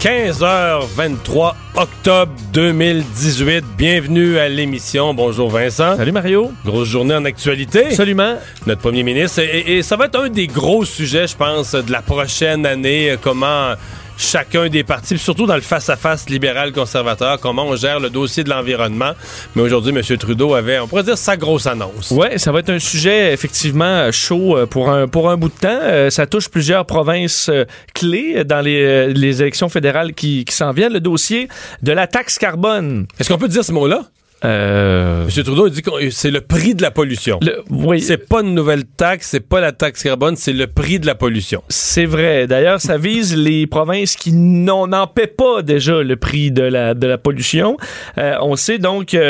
[0.00, 3.62] 15h23 octobre 2018.
[3.76, 5.12] Bienvenue à l'émission.
[5.12, 5.94] Bonjour Vincent.
[5.94, 6.50] Salut Mario.
[6.64, 7.84] Grosse journée en actualité.
[7.88, 8.36] Absolument.
[8.66, 9.40] Notre premier ministre.
[9.40, 13.14] Et, et ça va être un des gros sujets, je pense, de la prochaine année.
[13.20, 13.74] Comment
[14.20, 19.12] chacun des partis, surtout dans le face-à-face libéral-conservateur, comment on gère le dossier de l'environnement.
[19.56, 20.18] Mais aujourd'hui, M.
[20.18, 22.10] Trudeau avait, on pourrait dire, sa grosse annonce.
[22.10, 25.54] Ouais, ça va être un sujet effectivement chaud euh, pour un, pour un bout de
[25.54, 25.80] temps.
[25.82, 27.64] Euh, ça touche plusieurs provinces euh,
[27.94, 30.92] clés dans les, les élections fédérales qui, qui s'en viennent.
[30.92, 31.48] Le dossier
[31.82, 33.06] de la taxe carbone.
[33.18, 34.02] Est-ce qu'on peut dire ce mot-là?
[34.44, 35.24] Euh...
[35.24, 35.44] M.
[35.44, 37.38] Trudeau dit que c'est le prix de la pollution.
[37.42, 40.98] Le- oui, C'est pas une nouvelle taxe, c'est pas la taxe carbone, c'est le prix
[40.98, 41.62] de la pollution.
[41.68, 42.46] c'est vrai.
[42.46, 47.06] D'ailleurs, ça vise les provinces qui n'en paient pas déjà le prix de la, de
[47.06, 47.76] la pollution.
[48.18, 49.20] Euh, on sait donc euh,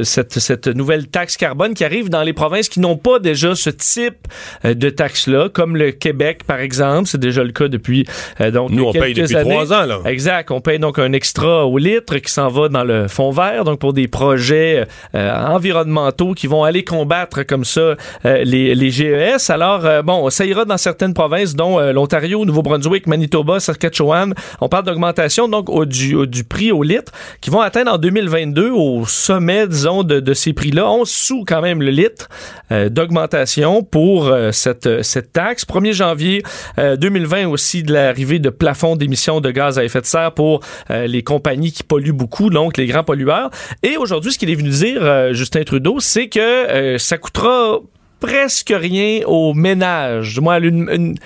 [0.00, 3.54] euh, cette, cette nouvelle taxe carbone qui arrive dans les provinces qui n'ont pas déjà
[3.54, 4.26] ce type
[4.64, 7.08] euh, de taxe-là, comme le Québec, par exemple.
[7.08, 8.04] C'est déjà le cas depuis
[8.40, 10.00] euh, donc Nous, on paye depuis trois ans, là.
[10.04, 10.50] Exact.
[10.50, 13.78] On paye donc un extra au litre qui s'en va dans le fonds vert, donc
[13.80, 17.80] pour des projets euh, environnementaux qui vont aller combattre comme ça
[18.24, 19.50] euh, les, les GES.
[19.50, 24.34] Alors, euh, bon, ça ira dans certaines provinces, dont l'Ontario, Nouveau-Brunswick, Manitoba, Saskatchewan.
[24.60, 29.06] On parle d'augmentation donc au, du, prix au litre qui vont atteindre en 2022 au
[29.06, 30.90] sommet, disons, de, de ces prix-là.
[30.90, 32.28] 11 sous quand même le litre
[32.70, 35.64] d'augmentation pour cette, cette taxe.
[35.64, 36.42] 1er janvier
[36.78, 40.60] euh, 2020 aussi de l'arrivée de plafonds d'émissions de gaz à effet de serre pour
[40.90, 43.50] les compagnies qui polluent beaucoup, donc les grands pollueurs.
[43.82, 47.78] Et aujourd'hui, ce qu'il est venu dire, euh, Justin Trudeau, c'est que euh, ça coûtera
[48.20, 50.34] presque rien aux ménages.
[50.34, 51.16] Du moins, une-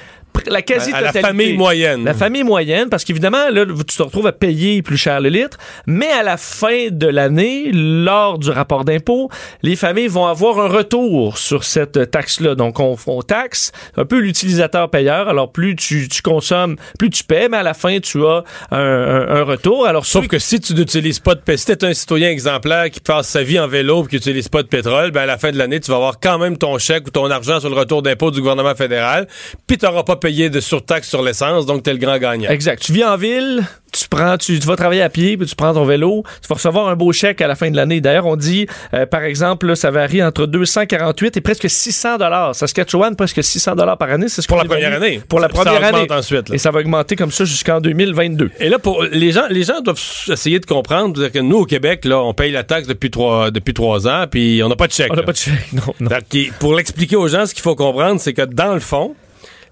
[0.47, 2.05] la quasi À la famille moyenne.
[2.05, 5.59] la famille moyenne, parce qu'évidemment, là, tu te retrouves à payer plus cher le litre,
[5.87, 9.29] mais à la fin de l'année, lors du rapport d'impôt,
[9.63, 12.55] les familles vont avoir un retour sur cette taxe-là.
[12.55, 15.29] Donc, on, on taxe un peu l'utilisateur-payeur.
[15.29, 18.79] Alors, plus tu, tu consommes, plus tu paies, mais à la fin, tu as un,
[18.79, 19.87] un- un retour.
[19.87, 23.01] Alors, Sauf que si tu n'utilises pas de pétrole, si t'es un citoyen exemplaire qui
[23.01, 25.51] passe sa vie en vélo et qui n'utilise pas de pétrole, ben à la fin
[25.53, 28.03] de l'année, tu vas avoir quand même ton chèque ou ton argent sur le retour
[28.03, 29.27] d'impôt du gouvernement fédéral,
[29.67, 32.49] puis tu n'auras pas payé de surtaxe sur l'essence, donc t'es le grand gagnant.
[32.49, 32.81] Exact.
[32.83, 35.75] Tu vis en ville, tu prends, tu, tu vas travailler à pied, puis tu prends
[35.75, 38.01] ton vélo, tu vas recevoir un beau chèque à la fin de l'année.
[38.01, 42.55] D'ailleurs, on dit, euh, par exemple, là, ça varie entre 248 et presque 600 dollars.
[42.55, 44.29] Saskatchewan, presque 600 dollars par année.
[44.29, 45.21] C'est ce Pour la première année.
[45.29, 46.07] Pour la ça première année.
[46.11, 46.55] ensuite, là.
[46.55, 48.51] Et ça va augmenter comme ça jusqu'en 2022.
[48.61, 51.65] Et là, pour les gens, les gens doivent essayer de comprendre c'est-à-dire que nous au
[51.67, 54.87] Québec, là, on paye la taxe depuis trois, depuis trois ans, puis on n'a pas
[54.87, 55.13] de chèque.
[55.13, 56.11] On n'a pas de chèque, non, non.
[56.11, 59.15] Donc, pour l'expliquer aux gens, ce qu'il faut comprendre, c'est que dans le fond,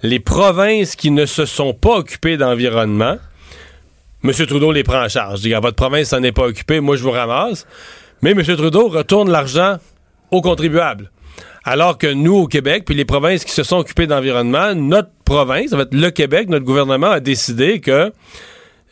[0.03, 3.17] les provinces qui ne se sont pas occupées d'environnement,
[4.25, 4.33] M.
[4.33, 5.41] Trudeau les prend en charge.
[5.41, 7.67] Il dit, votre province s'en est pas occupée, moi je vous ramasse.
[8.23, 8.43] Mais M.
[8.43, 9.77] Trudeau retourne l'argent
[10.31, 11.11] aux contribuables.
[11.65, 15.71] Alors que nous, au Québec, puis les provinces qui se sont occupées d'environnement, notre province,
[15.71, 18.13] ça va être le Québec, notre gouvernement a décidé que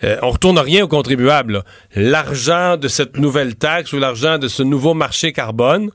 [0.05, 1.65] euh, on retourne rien aux contribuables.
[1.95, 5.91] L'argent de cette nouvelle taxe ou l'argent de ce nouveau marché carbone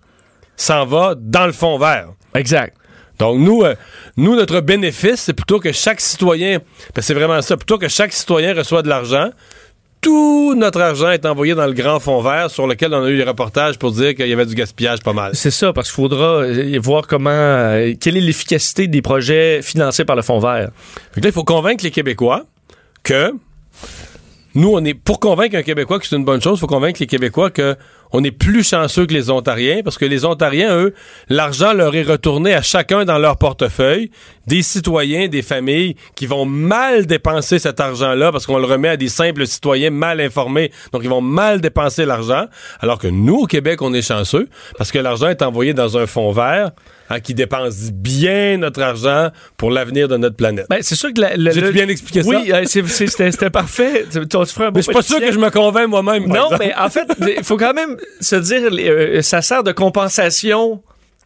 [0.56, 2.10] s'en va dans le fond vert.
[2.34, 2.76] Exact.
[3.22, 3.76] Donc, nous, euh,
[4.18, 7.88] nous, notre bénéfice, c'est plutôt que chaque citoyen, parce que c'est vraiment ça, plutôt que
[7.88, 9.30] chaque citoyen reçoit de l'argent,
[10.02, 13.18] tout notre argent est envoyé dans le grand fond vert sur lequel on a eu
[13.18, 15.36] des reportages pour dire qu'il y avait du gaspillage pas mal.
[15.36, 20.04] C'est ça, parce qu'il faudra euh, voir comment, euh, quelle est l'efficacité des projets financés
[20.04, 20.72] par le Fonds vert.
[21.14, 22.46] Fait que là, il faut convaincre les Québécois
[23.04, 23.34] que
[24.54, 27.08] nous, on est pour convaincre un Québécois que c'est une bonne chose, faut convaincre les
[27.08, 27.78] Québécois que
[28.12, 30.94] on est plus chanceux que les Ontariens parce que les Ontariens, eux,
[31.30, 34.12] l'argent leur est retourné à chacun dans leur portefeuille.
[34.48, 38.98] Des citoyens, des familles qui vont mal dépenser cet argent-là parce qu'on le remet à
[38.98, 40.72] des simples citoyens mal informés.
[40.92, 42.48] Donc, ils vont mal dépenser l'argent.
[42.82, 46.08] Alors que nous, au Québec, on est chanceux parce que l'argent est envoyé dans un
[46.08, 46.72] fonds vert
[47.12, 50.68] hein, qui dépense bien notre argent pour l'avenir de notre planète.
[50.70, 52.30] Ben, c'est sûr que la, J'ai-tu le- bien expliqué ça?
[52.30, 54.06] Oui, euh, c'était parfait.
[54.12, 56.28] Tu, tu ferais un beau Mais je suis pas sûr que je me convainc moi-même.
[56.28, 56.56] Non, exemple.
[56.60, 60.82] mais en fait, il faut quand même se dire, euh, ça sert de compensation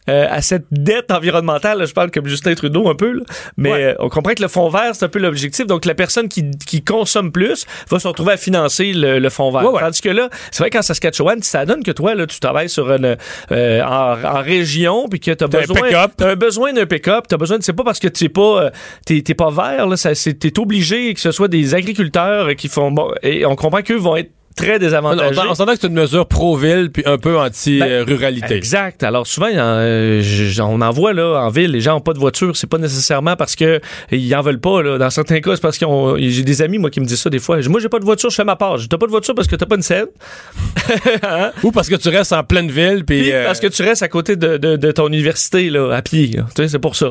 [0.08, 1.78] euh, à cette dette environnementale.
[1.78, 3.22] là, je parle comme Justin Trudeau un peu, là.
[3.56, 3.84] mais Ouais.
[3.84, 5.66] euh, on comprend que le fonds vert, c'est un peu l'objectif.
[5.66, 9.50] Donc, la personne qui, qui consomme plus va se retrouver à financer le, le fonds
[9.50, 9.64] vert.
[9.64, 9.80] Ouais, ouais.
[9.80, 12.90] Tandis que là, c'est vrai qu'en Saskatchewan, ça donne que toi, là, tu travailles sur
[12.92, 13.16] une,
[13.52, 17.24] euh, en, en région, puis que tu as T'as un besoin, besoin d'un pick-up.
[17.28, 18.70] T'as besoin, de- c'est pas parce que tu es pas, euh,
[19.04, 23.10] t'es, t'es pas vert, c'est, t'es obligé que ce soit des agriculteurs qui font, bon,
[23.22, 25.40] et on comprend qu'eux vont être très On, désavantagés.
[25.48, 28.48] on s'entend que c'est une mesure pro-ville puis un peu anti-ruralité.
[28.48, 29.02] Ben, Exact.
[29.04, 30.22] Alors souvent, en- euh,
[30.60, 32.56] on en voit là en ville, les gens n'ont pas de voiture.
[32.56, 33.80] C'est pas nécessairement parce que
[34.10, 34.82] ils en veulent pas.
[34.82, 34.98] Là.
[34.98, 36.16] Dans certains cas, c'est parce qu'ils ont.
[36.18, 37.58] J'ai des amis moi qui me disent ça des fois.
[37.68, 38.78] Moi, j'ai pas de voiture, je fais ma part.
[38.78, 40.06] J'ai- T'as pas de voiture parce que t'as pas une scène.
[41.22, 41.50] Hein?
[41.62, 44.08] Ou parce que tu restes en pleine ville puis euh, parce que tu restes à
[44.08, 46.30] côté de, de- de ton université là, à pied.
[46.30, 47.10] Tu sais, c'est pour ça.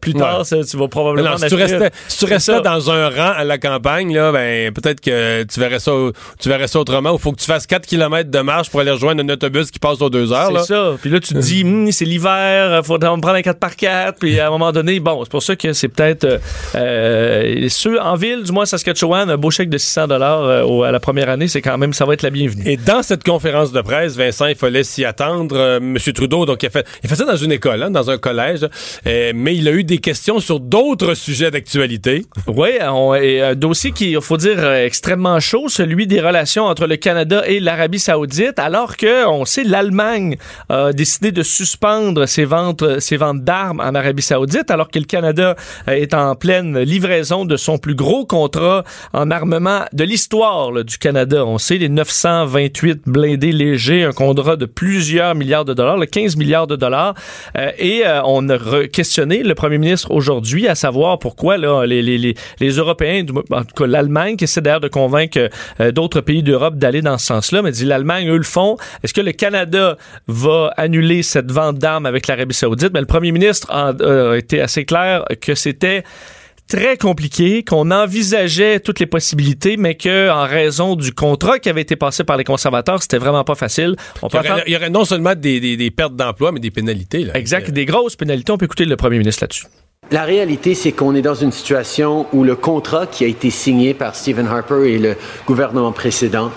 [0.00, 0.44] Plus tard, Ouais.
[0.44, 1.30] ça, tu vas probablement.
[1.30, 4.72] non, si tu restais, si tu restais dans un rang à la campagne, là, ben,
[4.72, 5.92] peut-être que tu verrais ça,
[6.40, 7.12] tu verrais ça autrement.
[7.12, 9.78] Il faut que tu fasses 4 km de marche pour aller rejoindre un autobus qui
[9.78, 10.50] passe aux 2 heures.
[10.60, 10.94] C'est ça.
[11.00, 14.14] Puis là, tu te dis, Hum, c'est l'hiver, il faudrait me prendre un 4x4.
[14.18, 16.38] Puis à un moment donné, bon, c'est pour ça que c'est peut-être euh,
[16.74, 21.00] euh, ceux en ville, du moins Saskatchewan, un beau chèque de 600 dollars à la
[21.00, 22.62] première année, c'est quand même, ça va être la bienvenue.
[22.66, 25.56] Et dans cette conférence de presse, Vincent, il fallait s'y attendre.
[25.56, 27.90] Euh, Monsieur Trudeau, donc, il a fait, il a fait ça dans une école, hein,
[27.90, 28.66] dans un collège,
[29.06, 32.24] euh, mais il a eu des questions sur d'autres sujets d'actualité.
[32.46, 32.70] Oui,
[33.20, 36.96] et un dossier qui, il faut dire, euh, extrêmement chaud, celui des relations entre le
[36.96, 40.36] Canada et l'Arabie saoudite, alors que, on sait, l'Allemagne
[40.68, 44.98] a décidé de suspendre ses ventes, euh, ses ventes d'armes en Arabie saoudite, alors que
[44.98, 45.56] le Canada
[45.88, 50.98] euh, est en pleine livraison de son plus gros contrat en armement de l'histoire du
[50.98, 51.44] Canada.
[51.44, 56.36] On sait, les 928 blindés légers, un contrat de plusieurs milliards de dollars, le 15
[56.36, 57.14] milliards de dollars.
[57.56, 62.02] Euh, et euh, on a questionné le premier ministre aujourd'hui à savoir pourquoi là, les,
[62.02, 65.48] les, les, les Européens, en tout cas l'Allemagne, qui essaie d'ailleurs de convaincre
[65.80, 68.76] euh, d'autres pays d'Europe d'aller dans ce sens-là, mais dit l'Allemagne, eux le font.
[69.02, 69.96] Est-ce que le Canada
[70.28, 72.90] va annuler cette vente d'armes avec l'Arabie saoudite?
[72.92, 76.04] Mais le premier ministre euh, a été assez clair que c'était
[76.76, 81.82] très compliqué, qu'on envisageait toutes les possibilités, mais que en raison du contrat qui avait
[81.82, 83.94] été passé par les conservateurs, c'était vraiment pas facile.
[84.22, 86.50] On Il y aurait, attendre- il y aurait non seulement des, des- des pertes d'emploi,
[86.52, 87.24] mais des pénalités.
[87.24, 87.36] Là.
[87.36, 88.52] exact, des grosses pénalités.
[88.52, 89.66] On peut écouter le premier ministre là-dessus.
[90.10, 93.94] La réalité, c'est qu'on est dans une situation où le contrat qui a été signé
[93.94, 95.16] par Stephen Harper et le
[95.46, 96.50] gouvernement précédent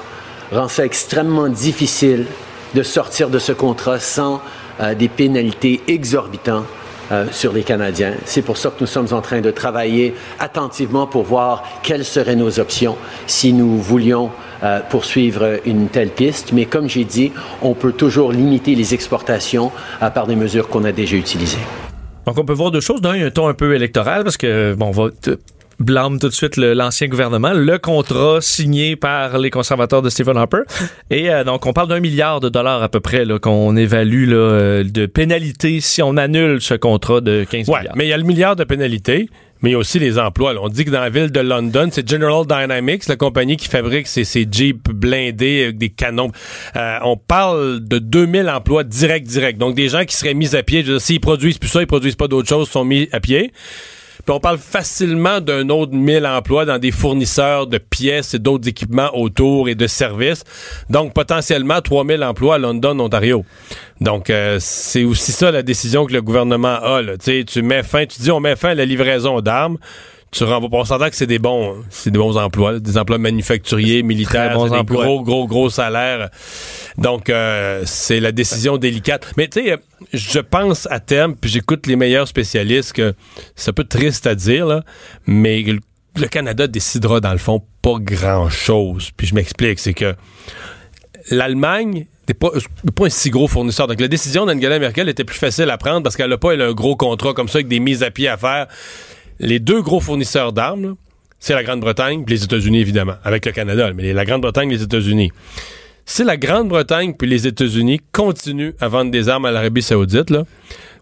[0.51, 2.25] rend ça extrêmement difficile
[2.73, 4.41] de sortir de ce contrat sans
[4.81, 6.65] euh, des pénalités exorbitantes
[7.11, 8.13] euh, sur les Canadiens.
[8.25, 12.35] C'est pour ça que nous sommes en train de travailler attentivement pour voir quelles seraient
[12.35, 12.97] nos options
[13.27, 14.31] si nous voulions
[14.63, 16.51] euh, poursuivre une telle piste.
[16.53, 17.31] Mais comme j'ai dit,
[17.61, 19.71] on peut toujours limiter les exportations
[20.01, 21.59] euh, par des mesures qu'on a déjà utilisées.
[22.25, 23.01] Donc, on peut voir deux choses.
[23.01, 25.09] D'un, un ton un peu électoral parce que, bon, on va
[25.79, 30.61] blâme tout de suite l'ancien gouvernement, le contrat signé par les conservateurs de Stephen Harper.
[31.09, 34.35] Et euh, donc, on parle d'un milliard de dollars à peu près qu'on évalue là,
[34.35, 37.95] euh, de pénalité si on annule ce contrat de 15 Ouais, milliards.
[37.95, 39.29] mais il y a le milliard de pénalités,
[39.61, 40.53] mais il y a aussi les emplois.
[40.53, 40.59] là.
[40.61, 44.07] On dit que dans la ville de London, c'est General Dynamics, la compagnie qui fabrique
[44.07, 46.31] ces, ces Jeeps blindés avec des canons.
[46.75, 49.57] Euh, on parle de 2000 emplois directs, directs.
[49.57, 50.83] Donc des gens qui seraient mis à pied.
[50.99, 53.51] S'ils produisent plus ça, ils produisent pas d'autres choses, sont mis à pied.
[54.27, 59.15] On parle facilement d'un autre 1000 emplois dans des fournisseurs de pièces et d'autres équipements
[59.15, 60.43] autour et de services.
[60.89, 63.45] Donc potentiellement 3000 emplois à London, Ontario.
[64.01, 67.01] Donc euh, c'est aussi ça la décision que le gouvernement a.
[67.19, 69.77] Tu mets fin, tu dis on met fin à la livraison d'armes.
[70.35, 73.17] Tu renvoies, on s'entend que c'est des bons, c'est des bons emplois, là, des emplois
[73.17, 75.05] manufacturiers, militaires, bons des emplois.
[75.05, 76.29] gros, gros, gros salaires.
[76.97, 79.31] Donc euh, c'est la décision délicate.
[79.37, 79.77] Mais tu sais,
[80.11, 83.13] je pense à terme, puis j'écoute les meilleurs spécialistes que
[83.55, 84.83] c'est un peu triste à dire là,
[85.25, 89.11] mais le, Canada décidera dans le fond pas grand chose.
[89.15, 90.15] Puis je m'explique, c'est que
[91.31, 92.49] l'Allemagne n'est pas,
[92.93, 93.87] pas un si gros fournisseur.
[93.87, 96.61] Donc la décision d'Angela Merkel était plus facile à prendre parce qu'elle n'a pas elle
[96.61, 98.67] a un gros contrat comme ça avec des mises à pied à faire.
[99.39, 100.95] Les deux gros fournisseurs d'armes,
[101.39, 104.83] c'est la Grande-Bretagne et les États-Unis, évidemment, avec le Canada, mais la Grande-Bretagne et les
[104.83, 105.31] États-Unis.
[106.05, 110.43] Si la Grande-Bretagne puis les États-Unis continuent à vendre des armes à l'Arabie Saoudite, là,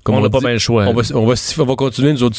[0.04, 0.86] comme On n'a pas bien le choix.
[0.86, 2.38] on va, on, va, on va continuer, nous autres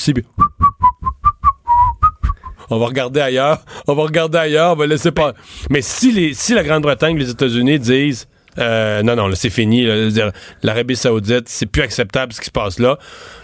[2.71, 5.35] on va regarder ailleurs, on va regarder ailleurs, on va laisser pas.
[5.71, 8.27] Mais si, les, si la Grande-Bretagne et les États-Unis disent
[8.59, 9.87] euh, non, non, là, c'est fini,
[10.63, 12.99] l'Arabie Saoudite, c'est plus acceptable ce qui se passe là,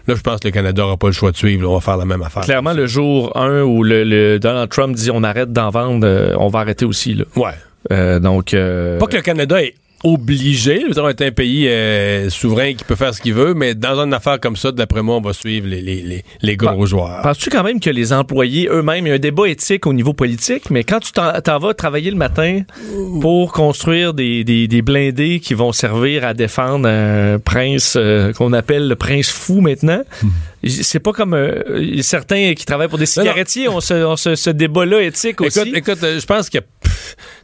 [0.07, 1.81] là, je pense que le Canada n'aura pas le choix de suivre, là, on va
[1.81, 2.43] faire la même affaire.
[2.43, 6.35] Clairement, le jour 1 où le, le Donald Trump dit on arrête d'en vendre, euh,
[6.39, 7.15] on va arrêter aussi.
[7.15, 7.25] Là.
[7.37, 7.53] Ouais.
[7.93, 10.85] Euh, donc, euh, Pas que le Canada est obligé.
[10.97, 14.15] Avons été un pays euh, souverain qui peut faire ce qu'il veut, mais dans une
[14.15, 17.21] affaire comme ça, d'après moi, on va suivre les, les, les, gros joueurs.
[17.23, 20.13] Penses-tu quand même que les employés eux-mêmes, il y a un débat éthique au niveau
[20.13, 22.63] politique, mais quand tu t'en vas travailler le matin
[23.21, 28.53] pour construire des, des, des, blindés qui vont servir à défendre un prince euh, qu'on
[28.53, 30.29] appelle le prince fou maintenant, hmm.
[30.67, 35.41] c'est pas comme euh, certains qui travaillent pour des cigarettiers ont ce, ce, débat-là éthique
[35.41, 35.61] aussi.
[35.61, 36.59] Écoute, écoute je pense que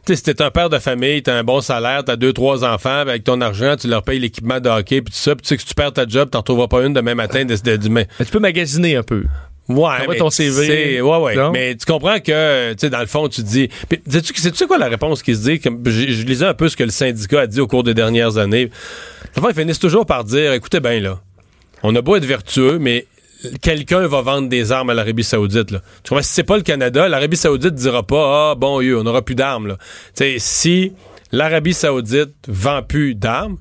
[0.07, 3.23] si t'es un père de famille, t'as un bon salaire, t'as deux, trois enfants, avec
[3.23, 5.61] ton argent, tu leur payes l'équipement de hockey, puis tout ça, puis tu sais que
[5.61, 8.25] si tu perds ta job, t'en retrouveras pas une demain matin de, de, Mais tu
[8.25, 9.23] peux magasiner un peu.
[9.69, 11.01] Ouais, mais ton CV.
[11.01, 11.35] Ouais, ouais.
[11.51, 13.69] Mais tu comprends que, tu sais, dans le fond, tu dis.
[14.07, 15.59] Sais-tu sais quoi la réponse qui se dit?
[15.61, 18.37] je, je, lisais un peu ce que le syndicat a dit au cours des dernières
[18.37, 18.69] années.
[19.37, 21.19] Enfin, ils finissent toujours par dire écoutez bien, là,
[21.83, 23.05] on a beau être vertueux, mais
[23.61, 25.71] quelqu'un va vendre des armes à l'Arabie Saoudite.
[25.71, 25.81] Là.
[26.03, 29.21] Tu vois, si c'est pas le Canada, l'Arabie Saoudite dira pas Ah, bon, on n'aura
[29.21, 29.77] plus d'armes.
[30.13, 30.93] Sais, si
[31.31, 33.57] l'Arabie Saoudite vend plus d'armes,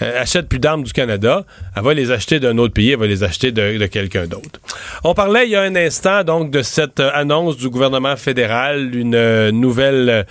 [0.00, 1.44] euh, achète plus d'armes du Canada,
[1.76, 4.60] elle va les acheter d'un autre pays, elle va les acheter de, quelqu'un d'autre.
[5.04, 8.94] On parlait il y a un instant donc de cette euh, annonce du gouvernement fédéral,
[8.94, 10.26] une euh, nouvelle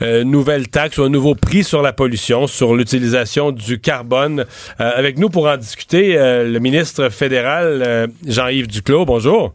[0.00, 4.44] nouvelle taxe ou un nouveau prix sur la pollution, sur l'utilisation du carbone.
[4.78, 9.04] avec nous pour en discuter, le ministre fédéral Jean-Yves Duclos.
[9.04, 9.54] Bonjour.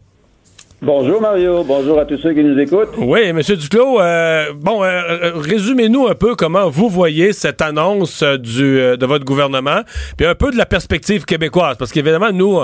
[0.81, 2.95] Bonjour Mario, bonjour à tous ceux qui nous écoutent.
[2.97, 8.23] Oui, Monsieur Duclos, euh, bon, euh, euh, résumez-nous un peu comment vous voyez cette annonce
[8.23, 9.81] du, de votre gouvernement,
[10.15, 12.59] puis un peu de la perspective québécoise, parce qu'évidemment, nous,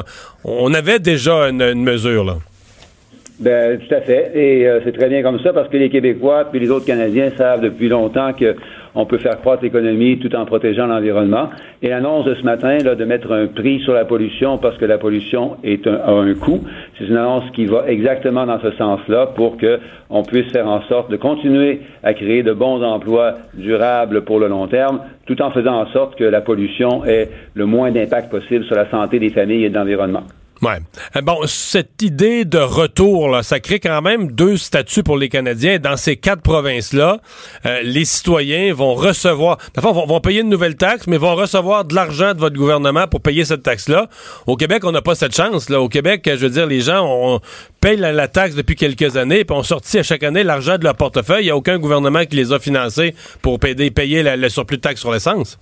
[0.46, 2.36] on avait déjà une, une mesure là.
[3.38, 4.32] Ben, tout à fait.
[4.34, 7.60] Et c'est très bien comme ça parce que les Québécois puis les autres Canadiens savent
[7.60, 8.56] depuis longtemps que
[8.96, 11.50] on peut faire croître l'économie tout en protégeant l'environnement.
[11.82, 14.86] Et l'annonce de ce matin là, de mettre un prix sur la pollution parce que
[14.86, 16.62] la pollution est un, a un coût,
[16.98, 20.82] c'est une annonce qui va exactement dans ce sens-là pour que on puisse faire en
[20.84, 25.52] sorte de continuer à créer de bons emplois durables pour le long terme, tout en
[25.52, 29.30] faisant en sorte que la pollution ait le moins d'impact possible sur la santé des
[29.30, 30.24] familles et de l'environnement.
[30.66, 35.30] Euh, bon, cette idée de retour, là, ça crée quand même deux statuts pour les
[35.30, 35.80] Canadiens.
[35.80, 37.20] Dans ces quatre provinces-là,
[37.66, 41.96] euh, les citoyens vont recevoir, d'abord, vont, payer une nouvelle taxe, mais vont recevoir de
[41.96, 44.10] l'argent de votre gouvernement pour payer cette taxe-là.
[44.48, 45.70] Au Québec, on n'a pas cette chance.
[45.70, 47.40] Au Québec, je veux dire, les gens on
[47.94, 51.44] la, taxe depuis quelques années, puis ont sorti à chaque année l'argent de leur portefeuille.
[51.44, 54.82] Il n'y a aucun gouvernement qui les a financés pour payer, payer le surplus de
[54.82, 55.60] taxe sur l'essence.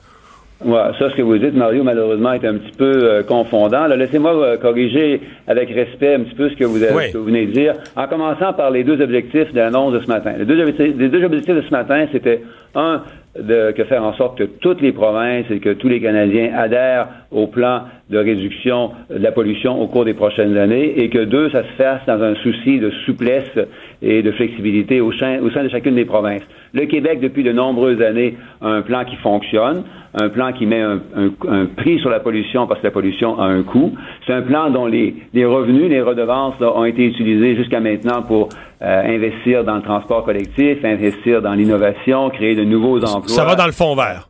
[0.65, 3.88] Ouais, ça, ce que vous dites, Mario, malheureusement, est un petit peu euh, confondant.
[3.88, 7.25] Laissez-moi euh, corriger avec respect un petit peu ce que vous, avez, ce que vous
[7.25, 10.34] venez de dire, en commençant par les deux objectifs de l'annonce de ce matin.
[10.38, 12.41] Les deux, les deux objectifs de ce matin, c'était,
[12.75, 13.01] un,
[13.40, 17.08] de que faire en sorte que toutes les provinces et que tous les Canadiens adhèrent
[17.32, 21.50] au plan de réduction de la pollution au cours des prochaines années et que deux,
[21.50, 23.58] ça se fasse dans un souci de souplesse
[24.04, 26.44] et de flexibilité au sein, au sein de chacune des provinces.
[26.74, 30.82] Le Québec, depuis de nombreuses années, a un plan qui fonctionne, un plan qui met
[30.82, 31.00] un,
[31.48, 33.94] un, prix sur la pollution parce que la pollution a un coût.
[34.28, 38.50] C'est un plan dont les, les revenus, les redevances ont été utilisés jusqu'à maintenant pour
[38.84, 43.30] euh, investir dans le transport collectif, investir dans l'innovation, créer de nouveaux emplois.
[43.30, 44.28] Ça va dans le fond vert.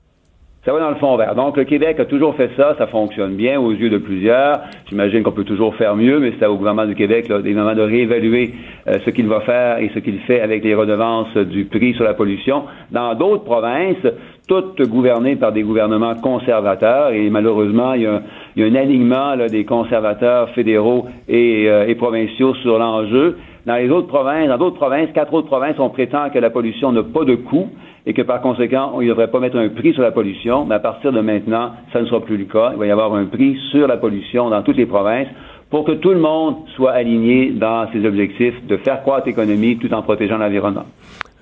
[0.66, 1.36] Ça va dans le fond vert.
[1.36, 4.62] Donc, le Québec a toujours fait ça, ça fonctionne bien aux yeux de plusieurs.
[4.88, 7.82] J'imagine qu'on peut toujours faire mieux, mais c'est au gouvernement du Québec, là, moments de
[7.82, 8.54] réévaluer
[8.88, 12.06] euh, ce qu'il va faire et ce qu'il fait avec les redevances du prix sur
[12.06, 12.64] la pollution.
[12.92, 14.08] Dans d'autres provinces,
[14.48, 18.22] toutes gouvernées par des gouvernements conservateurs, et malheureusement, il y a,
[18.66, 23.36] un alignement des conservateurs fédéraux et, euh, et provinciaux sur l'enjeu.
[23.66, 26.92] Dans les autres provinces, dans d'autres provinces, quatre autres provinces, on prétend que la pollution
[26.92, 27.70] n'a pas de coût
[28.06, 30.76] et que par conséquent, on ne devrait pas mettre un prix sur la pollution, mais
[30.76, 32.72] à partir de maintenant, ça ne sera plus le cas.
[32.74, 35.30] Il va y avoir un prix sur la pollution dans toutes les provinces
[35.70, 39.92] pour que tout le monde soit aligné dans ses objectifs de faire croître l'économie tout
[39.94, 40.86] en protégeant l'environnement.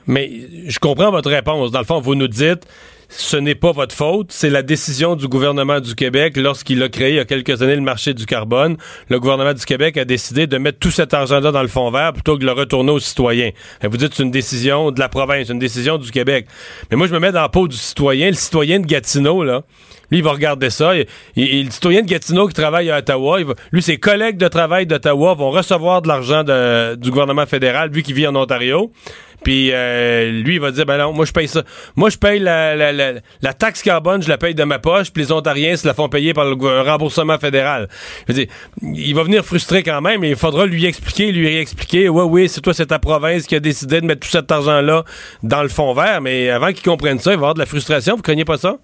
[0.08, 0.30] Mais
[0.68, 1.72] je comprends votre réponse.
[1.72, 2.68] Dans le fond, vous nous dites,
[3.14, 7.10] ce n'est pas votre faute, c'est la décision du gouvernement du Québec lorsqu'il a créé
[7.10, 8.78] il y a quelques années le marché du carbone.
[9.10, 12.14] Le gouvernement du Québec a décidé de mettre tout cet argent-là dans le fond vert
[12.14, 13.52] plutôt que de le retourner aux citoyens.
[13.84, 16.48] vous dites c'est une décision de la province, une décision du Québec.
[16.90, 19.64] Mais moi je me mets dans la peau du citoyen, le citoyen de Gatineau là.
[20.10, 20.94] Lui, il va regarder ça.
[20.98, 23.40] Et, le citoyen de Gatineau qui travaille à Ottawa,
[23.72, 28.16] lui, ses collègues de travail d'Ottawa vont recevoir de l'argent du gouvernement fédéral, vu qu'il
[28.16, 28.92] vit en Ontario.
[29.44, 31.64] Puis euh, lui, il va dire, ben non, moi je paye ça.
[31.96, 35.24] Moi je paye la, la, la, taxe carbone, je la paye de ma poche, puis
[35.24, 37.88] les Ontariens se la font payer par le remboursement fédéral.
[38.82, 42.50] Il va venir frustré quand même, et il faudra lui expliquer, lui réexpliquer, ouais, oui,
[42.50, 45.04] c'est toi, c'est ta province qui a décidé de mettre tout cet argent-là
[45.44, 48.16] dans le fond vert, mais avant qu'il comprenne ça, il va avoir de la frustration,
[48.16, 48.78] vous craignez pas ça?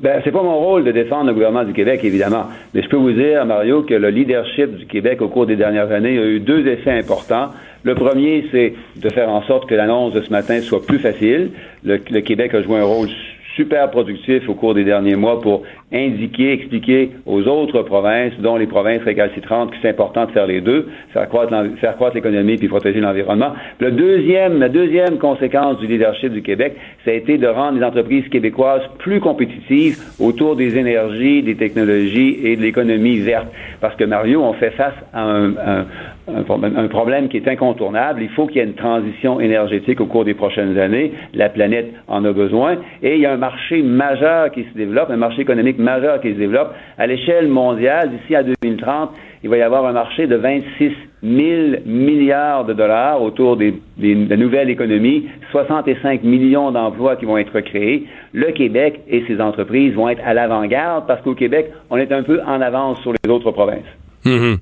[0.00, 2.46] Ben, c'est pas mon rôle de défendre le gouvernement du Québec, évidemment.
[2.72, 5.92] Mais je peux vous dire, Mario, que le leadership du Québec au cours des dernières
[5.92, 7.48] années a eu deux effets importants.
[7.82, 11.50] Le premier, c'est de faire en sorte que l'annonce de ce matin soit plus facile.
[11.84, 13.08] Le, Québec a joué un rôle
[13.56, 18.66] super productif au cours des derniers mois pour indiquer, expliquer aux autres provinces, dont les
[18.66, 23.52] provinces récalcitrantes, que c'est important de faire les deux, faire croître, l'économie puis protéger l'environnement.
[23.80, 27.84] Le deuxième, la deuxième conséquence du leadership du Québec, ça a été de rendre les
[27.84, 33.48] entreprises québécoises plus compétitives autour des énergies, des technologies et de l'économie verte.
[33.80, 35.86] Parce que Mario, on fait face à un, un,
[36.28, 38.22] un, problème qui est incontournable.
[38.22, 41.12] Il faut qu'il y ait une transition énergétique au cours des prochaines années.
[41.34, 42.76] La planète en a besoin.
[43.02, 46.32] Et il y a un marché majeur qui se développe, un marché économique majeur qui
[46.32, 46.72] se développe.
[46.98, 49.10] À l'échelle mondiale, d'ici à 2030,
[49.42, 54.28] il va y avoir un marché de 26 000 milliards de dollars autour des, de
[54.28, 58.06] la nouvelle économie, 65 millions d'emplois qui vont être créés.
[58.32, 62.22] Le Québec et ses entreprises vont être à l'avant-garde parce qu'au Québec, on est un
[62.22, 63.99] peu en avance sur les autres provinces.
[64.24, 64.58] Mhm.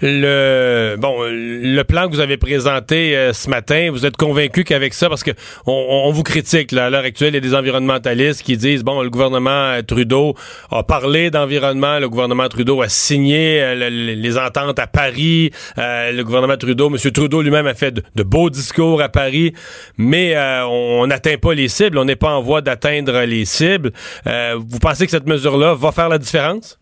[0.00, 4.94] Le bon, le plan que vous avez présenté euh, ce matin, vous êtes convaincu qu'avec
[4.94, 5.32] ça, parce que
[5.66, 9.02] on, vous critique là, à l'heure actuelle, il y a des environnementalistes qui disent bon,
[9.02, 10.34] le gouvernement Trudeau
[10.70, 16.22] a parlé d'environnement, le gouvernement Trudeau a signé euh, les ententes à Paris, euh, le
[16.22, 16.96] gouvernement Trudeau, M.
[17.10, 19.52] Trudeau lui-même a fait de, beaux discours à Paris,
[19.98, 23.90] mais on n'atteint pas les cibles, on n'est pas en voie d'atteindre les cibles.
[24.24, 26.78] vous pensez que cette mesure-là va faire la différence?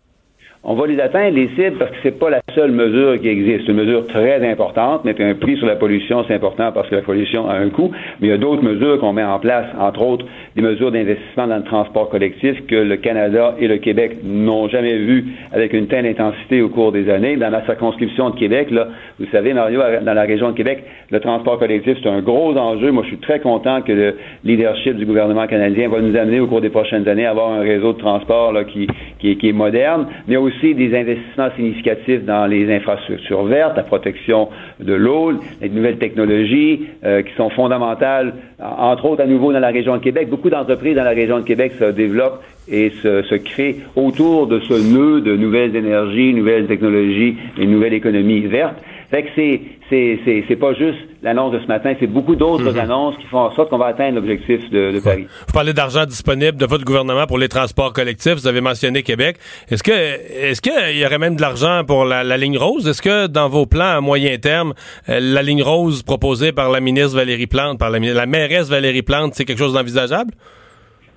[0.63, 3.65] On va les atteindre, les cibles, parce que c'est pas la seule mesure qui existe.
[3.65, 5.07] C'est une mesure très importante.
[5.07, 7.91] Mettre un prix sur la pollution, c'est important parce que la pollution a un coût.
[8.21, 10.27] Mais il y a d'autres mesures qu'on met en place, entre autres
[10.57, 14.99] des mesures d'investissement dans le transport collectif que le Canada et le Québec n'ont jamais
[14.99, 17.37] vu avec une telle intensité au cours des années.
[17.37, 18.89] Dans la circonscription de Québec, là,
[19.19, 22.91] vous savez, Mario, dans la région de Québec, le transport collectif, c'est un gros enjeu.
[22.91, 26.47] Moi, je suis très content que le leadership du gouvernement canadien va nous amener au
[26.47, 28.87] cours des prochaines années à avoir un réseau de transport là, qui,
[29.21, 34.49] qui, qui est moderne, mais aussi des investissements significatifs dans les infrastructures vertes, la protection
[34.79, 39.69] de l'eau, les nouvelles technologies euh, qui sont fondamentales, entre autres à nouveau dans la
[39.71, 40.29] région de Québec.
[40.29, 44.75] Beaucoup d'entreprises dans la région de Québec se développent et se, créent autour de ce
[44.75, 48.77] nœud de nouvelles énergies, nouvelles technologies et nouvelle économie verte.
[49.11, 52.79] Fait que c'est, c'est, c'est, pas juste l'annonce de ce matin, c'est beaucoup d'autres mhm.
[52.79, 55.27] annonces qui font en sorte qu'on va atteindre l'objectif de, de Paris.
[55.49, 58.35] Vous parlez d'argent disponible de votre gouvernement pour les transports collectifs.
[58.35, 59.39] Vous avez mentionné Québec.
[59.69, 62.87] Est-ce que, est-ce qu'il y aurait même de l'argent pour la, ligne rose?
[62.87, 64.75] Est-ce que dans vos plans à moyen terme,
[65.09, 69.03] euh, la ligne rose proposée par la ministre Valérie Plante, par la, la mairesse Valérie
[69.03, 70.31] Plante, c'est quelque chose d'envisageable?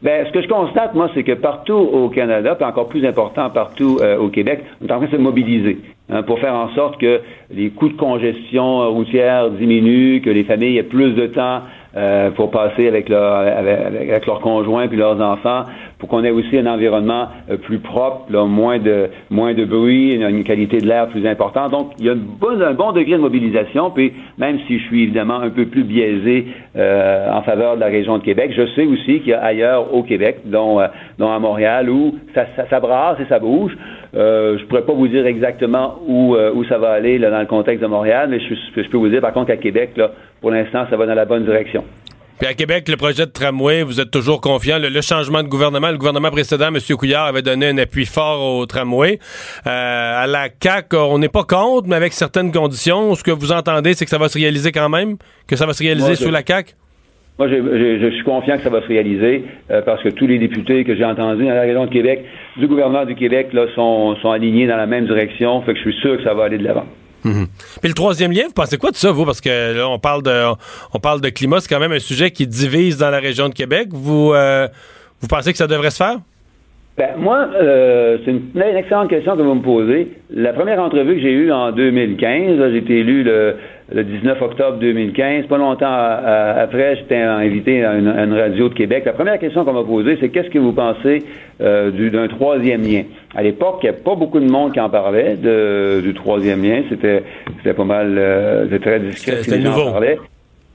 [0.04, 3.50] Ben, ce que je constate, moi, c'est que partout au Canada, puis encore plus important
[3.50, 5.78] partout euh, au Québec, on est en train de se mobiliser
[6.13, 10.77] hein, pour faire en sorte que les coûts de congestion routière diminuent, que les familles
[10.77, 11.62] aient plus de temps
[11.96, 15.64] euh, pour passer avec leur avec leurs conjoints puis leurs enfants,
[16.03, 20.11] pour qu'on ait aussi un environnement euh, plus propre, là, moins de moins de bruit,
[20.11, 21.72] une, qualité de l'air plus importante.
[21.72, 23.89] Donc, il y a un bon degré de mobilisation.
[23.89, 27.85] Puis, même si je suis évidemment un peu plus biaisé euh, en faveur de la
[27.85, 30.87] région de Québec, je sais aussi qu'il y a ailleurs au Québec, dont, euh,
[31.20, 33.72] dont à Montréal, où ça, ça, ça, brasse et ça bouge.
[34.13, 37.46] Euh, je pourrais pas vous dire exactement où, où ça va aller là, dans le
[37.46, 40.11] contexte de Montréal, mais je, je peux vous dire par contre qu'à Québec, là,
[40.42, 41.85] pour l'instant, ça va dans la bonne direction.
[42.39, 44.77] Puis à Québec, le projet de tramway, vous êtes toujours confiant.
[44.79, 46.79] Le, changement de gouvernement, le gouvernement précédent, M.
[46.98, 49.19] Couillard, avait donné un appui fort au tramway.
[49.67, 53.15] Euh, à la CAQ, on n'est pas contre, mais avec certaines conditions.
[53.15, 55.17] Ce que vous entendez, c'est que ça va se réaliser quand même?
[55.48, 56.74] Que ça va se réaliser sous la CAQ?
[57.39, 60.83] Moi, je, suis confiant que ça va se réaliser euh, parce que tous les députés
[60.83, 62.25] que j'ai entendus dans la région de Québec,
[62.57, 65.61] du gouvernement du Québec, là, sont, sont alignés dans la même direction.
[65.63, 66.85] Fait que je suis sûr que ça va aller de l'avant.
[67.24, 69.25] Puis le troisième lien, vous pensez quoi de ça, vous?
[69.25, 70.46] Parce que là, on parle de,
[70.94, 73.53] on parle de climat, c'est quand même un sujet qui divise dans la région de
[73.53, 73.90] Québec.
[73.92, 74.68] Vous, euh,
[75.22, 76.18] vous pensez que ça devrait se faire?
[76.96, 80.10] Ben, moi, euh, c'est une, excellente question que vous me posez.
[80.29, 83.56] La première entrevue que j'ai eue en 2015, j'ai été élu le,
[83.92, 85.48] le 19 octobre 2015.
[85.48, 89.06] Pas longtemps après, j'étais invité à une, radio de Québec.
[89.08, 91.24] La première question qu'on m'a posée, c'est qu'est-ce que vous pensez
[91.62, 93.03] euh, d'un troisième lien?
[93.34, 96.64] À l'époque, il n'y avait pas beaucoup de monde qui en parlait de, du troisième
[96.64, 96.84] lien.
[96.90, 97.24] C'était
[97.58, 99.38] c'était pas mal, euh, c'était très discret.
[99.42, 99.94] C'était nouveau.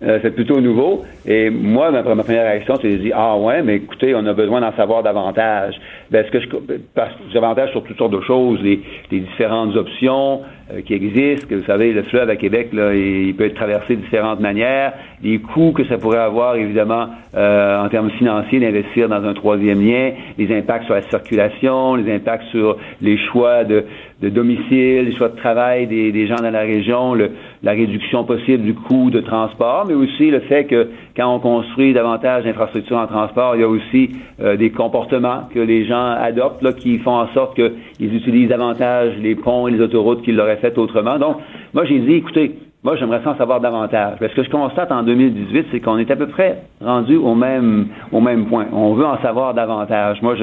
[0.01, 1.05] Euh, c'est plutôt nouveau.
[1.27, 4.61] Et moi, ma, première réaction, c'est de dire Ah ouais, mais écoutez, on a besoin
[4.61, 5.75] d'en savoir davantage.
[6.11, 6.47] Ben, ce que je
[6.95, 8.81] parce davantage sur toutes sortes de choses, les,
[9.11, 10.43] les différentes options
[10.85, 11.47] qui existent.
[11.49, 14.93] Que vous savez, le fleuve à Québec, là, il, peut être traversé de différentes manières.
[15.23, 19.81] Les coûts que ça pourrait avoir, évidemment, euh, en termes financiers, d'investir dans un troisième
[19.81, 23.85] lien, les impacts sur la circulation, les impacts sur les choix de,
[24.23, 27.31] de domicile, les choix de travail des, des gens dans la région, le,
[27.63, 31.93] la réduction possible du coût de transport, mais aussi le fait que quand on construit
[31.93, 36.63] davantage d'infrastructures en transport, il y a aussi euh, des comportements que les gens adoptent
[36.63, 40.58] là, qui font en sorte qu'ils utilisent davantage les ponts et les autoroutes qu'ils l'auraient
[40.59, 41.19] fait autrement.
[41.19, 41.39] Donc,
[41.75, 44.19] moi, j'ai dit, écoutez, moi, j'aimerais en savoir davantage.
[44.19, 47.35] Que ce que je constate en 2018, c'est qu'on est à peu près rendu au
[47.35, 48.67] même, au même point.
[48.73, 50.23] On veut en savoir davantage.
[50.23, 50.37] Moi,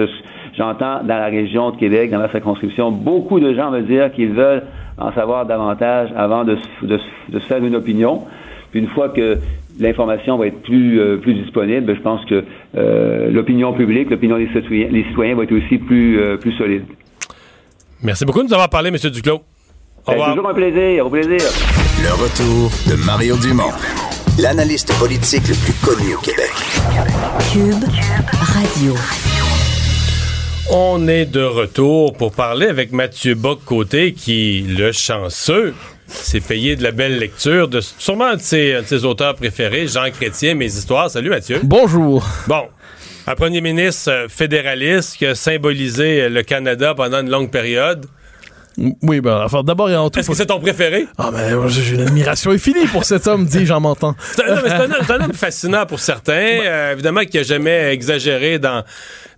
[0.58, 4.34] j'entends dans la région de Québec, dans la circonscription, beaucoup de gens me dire qu'ils
[4.34, 4.64] veulent
[4.98, 7.00] en savoir davantage avant de, de,
[7.30, 8.24] de se faire une opinion.
[8.72, 9.38] Puis une fois que
[9.80, 12.44] l'information va être plus, euh, plus disponible, je pense que
[12.78, 16.84] euh, l'opinion publique, l'opinion des citoyens, les citoyens va être aussi plus, euh, plus solide.
[18.04, 18.98] Merci beaucoup de nous avoir parlé, M.
[19.12, 19.42] Duclos.
[20.08, 20.36] Au revoir.
[20.36, 21.42] toujours un plaisir, au plaisir.
[22.04, 23.72] Le retour de Mario Dumont,
[24.38, 26.52] l'analyste politique le plus connu au Québec.
[27.52, 27.84] Cube
[28.40, 28.94] Radio.
[30.70, 35.74] On est de retour pour parler avec Mathieu Bock-Côté, qui, le chanceux,
[36.06, 40.54] s'est payé de la belle lecture de sûrement un de ses, auteurs préférés, Jean Chrétien,
[40.54, 41.10] Mes histoires.
[41.10, 41.62] Salut Mathieu.
[41.64, 42.24] Bonjour.
[42.46, 42.66] Bon,
[43.26, 48.06] un premier ministre fédéraliste qui a symbolisé le Canada pendant une longue période.
[49.02, 50.20] Oui, ben, enfin, d'abord et avant tout.
[50.20, 51.08] Est-ce que c'est ton préféré?
[51.18, 54.16] Ah, ben, j'ai une admiration infinie pour cet homme, dit j'en m'entends.
[54.36, 56.34] C'est un, homme fascinant pour certains,
[56.66, 58.84] euh, évidemment, qui a jamais exagéré dans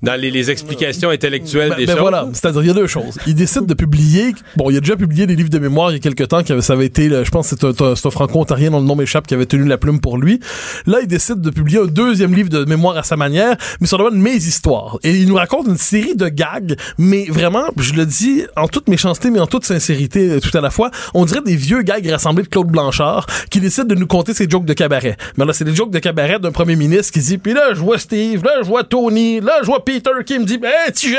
[0.01, 2.01] dans les, explications intellectuelles ben, des ben choses.
[2.01, 3.17] voilà, c'est-à-dire il y a deux choses.
[3.25, 5.97] Il décide de publier, bon, il a déjà publié des livres de mémoire il y
[5.97, 8.86] a quelques temps, qui ça avait été, je pense c'est un, un franco-ontarien dont le
[8.86, 10.39] nom m'échappe qui avait tenu la plume pour lui.
[10.86, 13.97] Là, il décide de publier un deuxième livre de mémoire à sa manière, mais ça
[13.97, 14.99] demande mes histoires.
[15.03, 18.88] Et il nous raconte une série de gags, mais vraiment, je le dis en toute
[18.88, 22.07] méchanceté, mais en toute sincérité euh, tout à la fois, on dirait des vieux gags
[22.07, 25.17] rassemblés de Claude Blanchard qui décide de nous conter ses jokes de cabaret.
[25.38, 27.79] Mais là, c'est des jokes de cabaret d'un premier ministre qui dit, puis là, je
[27.79, 31.15] vois Steve, là, je vois Tony, là, je vois Peter qui me dit ben hey,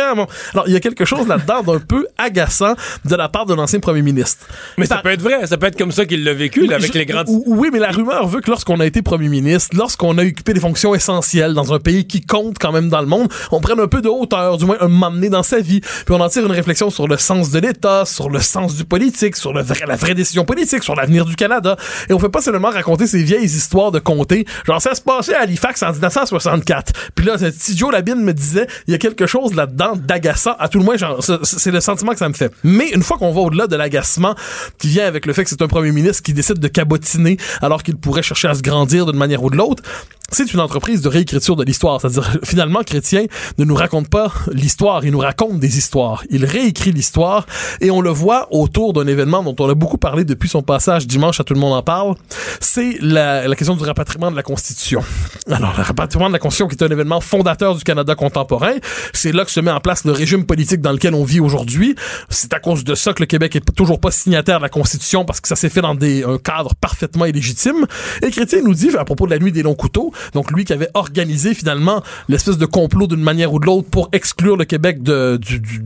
[0.52, 2.74] Alors il y a quelque chose là-dedans d'un peu agaçant
[3.07, 4.46] de la part d'un ancien premier ministre.
[4.76, 7.07] Mais ça peut être vrai, ça peut être comme ça qu'il l'a vécu avec les
[7.07, 10.52] grandes Oui, mais la rumeur veut que lorsqu'on a été premier ministre, lorsqu'on a occupé
[10.52, 13.81] des fonctions essentielles dans un pays qui compte quand même dans le monde, on prenne
[13.81, 16.28] un peu de hauteur, du moins un moment donné dans sa vie, puis on en
[16.28, 19.62] tire une réflexion sur le sens de l'État, sur le sens du politique, sur le
[19.62, 21.76] vrai, la vraie décision politique, sur l'avenir du Canada.
[22.11, 24.44] Et on fait pas seulement raconter ces vieilles histoires de comté.
[24.66, 26.92] Genre ça se passait à Halifax en 1964.
[27.14, 27.37] Puis là,
[27.74, 30.54] Joe Labine me disait, il y a quelque chose là-dedans d'agaçant.
[30.58, 30.96] À tout le moins,
[31.42, 32.52] c'est le sentiment que ça me fait.
[32.64, 34.34] Mais une fois qu'on va au-delà de l'agacement
[34.78, 37.82] qui vient avec le fait que c'est un premier ministre qui décide de cabotiner alors
[37.82, 39.82] qu'il pourrait chercher à se grandir d'une manière ou de l'autre,
[40.30, 42.00] c'est une entreprise de réécriture de l'histoire.
[42.00, 43.24] C'est-à-dire, finalement, Chrétien
[43.56, 46.22] ne nous raconte pas l'histoire, il nous raconte des histoires.
[46.28, 47.46] Il réécrit l'histoire
[47.80, 51.06] et on le voit autour d'un événement dont on a beaucoup parlé depuis son passage
[51.06, 52.14] dimanche à Tout le monde en parle.
[52.60, 55.02] C'est la, question du rapatriement de la Constitution.
[55.50, 58.74] Alors, le rapatriement de la Constitution qui est un événement fondateur du Canada contemporain,
[59.14, 61.94] c'est là que se met en place le régime politique dans lequel on vit aujourd'hui.
[62.28, 65.24] C'est à cause de ça que le Québec est toujours pas signataire de la Constitution
[65.24, 67.86] parce que ça s'est fait dans des, un cadre parfaitement illégitime.
[68.22, 70.72] Et Chrétien nous dit, à propos de la nuit des longs couteaux, donc lui qui
[70.72, 75.02] avait organisé finalement l'espèce de complot d'une manière ou de l'autre pour exclure le Québec
[75.02, 75.38] de,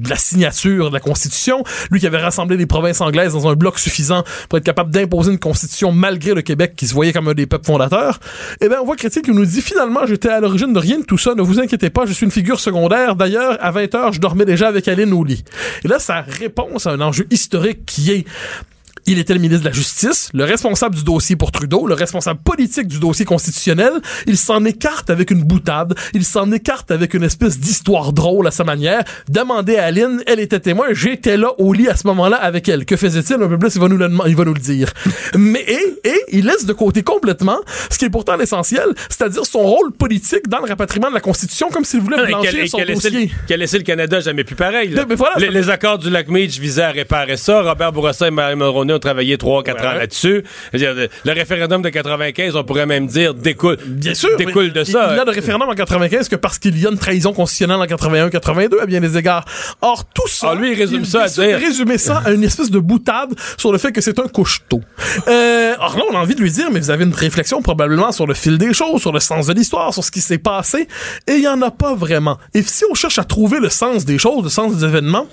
[0.09, 3.79] la signature de la Constitution, lui qui avait rassemblé les provinces anglaises dans un bloc
[3.79, 7.35] suffisant pour être capable d'imposer une Constitution malgré le Québec qui se voyait comme un
[7.35, 8.21] des peuples fondateurs,
[8.61, 11.05] eh bien on voit Chrétien qui nous dit finalement j'étais à l'origine de rien de
[11.05, 14.21] tout ça, ne vous inquiétez pas, je suis une figure secondaire, d'ailleurs à 20h je
[14.21, 15.45] dormais déjà avec Aline au lit.
[15.85, 18.27] Et là ça réponse à un enjeu historique qui est
[19.07, 22.41] il était le ministre de la Justice, le responsable du dossier pour Trudeau, le responsable
[22.43, 23.93] politique du dossier constitutionnel.
[24.27, 25.95] Il s'en écarte avec une boutade.
[26.15, 29.03] Il s'en écarte avec une espèce d'histoire drôle à sa manière.
[29.29, 30.87] Demandez à Aline, elle était témoin.
[30.93, 32.85] J'étais là au lit à ce moment-là avec elle.
[32.85, 33.43] Que faisait-il?
[33.43, 34.93] Un peu plus, il va nous le, il va nous le dire.
[35.37, 37.59] Mais, et, et, il laisse de côté complètement
[37.91, 41.69] ce qui est pourtant l'essentiel, c'est-à-dire son rôle politique dans le rapatriement de la Constitution,
[41.71, 43.31] comme s'il voulait blanchir son dossier.
[43.47, 44.95] Qui a laissé le Canada jamais plus pareil.
[45.39, 47.63] les, accords du lac Meach visaient à réparer ça.
[47.63, 48.57] Robert Bourassa et Marie
[48.93, 50.45] ont travaillé 3-4 ans là-dessus.
[50.73, 55.09] Le référendum de 95, on pourrait même dire, découle, bien sûr, découle de ça.
[55.13, 57.79] Il y a le référendum en 95 que parce qu'il y a une trahison constitutionnelle
[57.79, 59.45] en 81-82 à bien des égards.
[59.81, 60.51] Or, tout ça.
[60.53, 61.59] Ah, lui, il résume ça à dire.
[61.59, 64.81] résumer ça à une espèce de boutade sur le fait que c'est un couche-tôt.
[65.29, 68.13] Euh, alors là, on a envie de lui dire, mais vous avez une réflexion probablement
[68.13, 70.89] sur le fil des choses, sur le sens de l'histoire, sur ce qui s'est passé.
[71.27, 72.39] Et il y en a pas vraiment.
[72.55, 75.27] Et si on cherche à trouver le sens des choses, le sens des événements,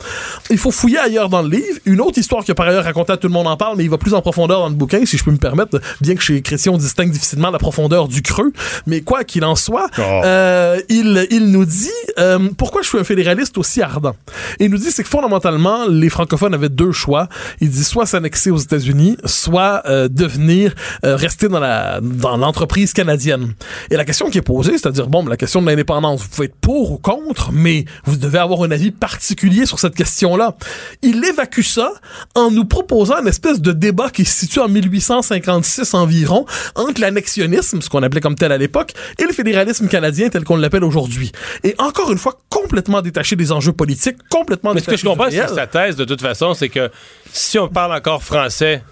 [0.50, 1.80] il faut fouiller ailleurs dans le livre.
[1.86, 3.90] Une autre histoire que par ailleurs racontée à tout le monde en parle, mais il
[3.90, 6.42] va plus en profondeur dans le bouquin, si je peux me permettre, bien que chez
[6.42, 8.52] Chrétien, on distingue difficilement la profondeur du creux.
[8.88, 10.02] Mais quoi qu'il en soit, oh.
[10.02, 14.16] euh, il, il nous dit euh, pourquoi je suis un fédéraliste aussi ardent?
[14.60, 17.28] Et il nous dit c'est que fondamentalement, les francophones avaient deux choix.
[17.62, 23.54] Il dit soit s'annexer aux États-Unis, soit euh, devenir, rester dans la dans l'entreprise canadienne.
[23.90, 26.56] Et la question qui est posée, c'est-à-dire bon, la question de l'indépendance, vous pouvez être
[26.62, 30.56] pour ou contre, mais vous devez avoir un avis particulier sur cette question-là.
[31.02, 31.94] Il évacue ça
[32.36, 37.82] en nous proposant une espèce de débat qui se situe en 1856 environ entre l'annexionnisme,
[37.82, 41.32] ce qu'on appelait comme tel à l'époque, et le fédéralisme canadien tel qu'on l'appelle aujourd'hui.
[41.64, 45.30] Et encore une fois, complètement détaché des enjeux politiques, complètement Mais ce que je comprends,
[45.30, 46.90] c'est sa thèse, de toute façon, c'est que
[47.32, 48.84] si on parle encore français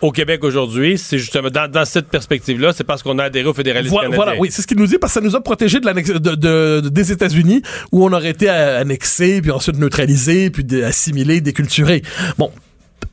[0.00, 3.90] au Québec aujourd'hui, c'est justement dans, cette perspective-là, c'est parce qu'on a adhéré au fédéralisme
[3.90, 4.24] voilà, canadien.
[4.24, 6.34] Voilà, oui, c'est ce qu'il nous dit parce que ça nous a protégés de, de,
[6.34, 12.02] de, des États-Unis où on aurait été annexé, puis ensuite neutralisé, puis assimilé, déculturé.
[12.38, 12.52] Bon,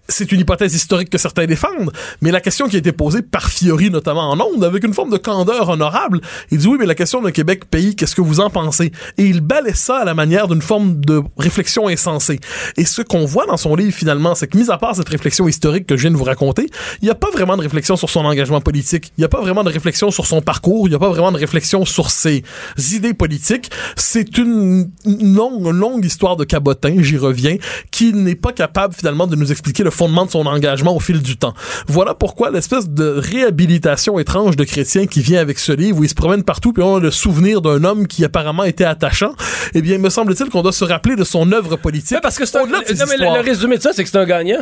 [0.07, 1.91] c'est une hypothèse historique que certains défendent,
[2.21, 5.11] mais la question qui a été posée par Fiori, notamment en ondes, avec une forme
[5.11, 8.39] de candeur honorable, il dit oui, mais la question d'un Québec pays, qu'est-ce que vous
[8.39, 8.91] en pensez?
[9.17, 12.39] Et il balaie ça à la manière d'une forme de réflexion insensée.
[12.77, 15.47] Et ce qu'on voit dans son livre, finalement, c'est que, mis à part cette réflexion
[15.47, 16.69] historique que je viens de vous raconter,
[17.01, 19.41] il n'y a pas vraiment de réflexion sur son engagement politique, il n'y a pas
[19.41, 22.43] vraiment de réflexion sur son parcours, il n'y a pas vraiment de réflexion sur ses
[22.77, 23.71] idées politiques.
[23.95, 27.57] C'est une longue, longue histoire de cabotin, j'y reviens,
[27.91, 31.21] qui n'est pas capable, finalement, de nous expliquer le fondement de son engagement au fil
[31.21, 31.53] du temps.
[31.87, 36.09] Voilà pourquoi l'espèce de réhabilitation étrange de chrétien qui vient avec ce livre où il
[36.09, 39.33] se promène partout puis on a le souvenir d'un homme qui apparemment était attachant,
[39.73, 42.19] eh bien, me semble-t-il qu'on doit se rappeler de son œuvre politique.
[42.21, 44.59] parce que c'est un, le, résumé de ça, c'est que c'est un gagnant.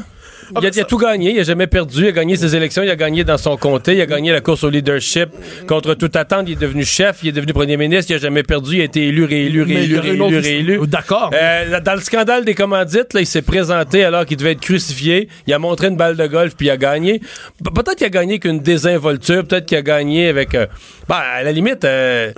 [0.56, 2.90] Ah, il, a, tout gagné, il a jamais perdu, il a gagné ses élections, il
[2.90, 5.30] a gagné dans son comté, il a gagné la course au leadership
[5.68, 8.44] contre toute attente, il est devenu chef, il est devenu premier ministre, il a jamais
[8.44, 10.80] perdu, il a été élu, réélu, réélu, réélu, réélu.
[10.88, 11.32] D'accord.
[11.34, 15.30] Euh, dans le scandale des commandites, là, il s'est présenté alors qu'il devait être crucifié,
[15.48, 17.22] il a montré une balle de golf puis il a gagné.
[17.64, 20.68] Peut-être qu'il a gagné qu'une désinvolture, peut-être qu'il a gagné avec, euh,
[21.08, 22.32] bah, à la limite, euh,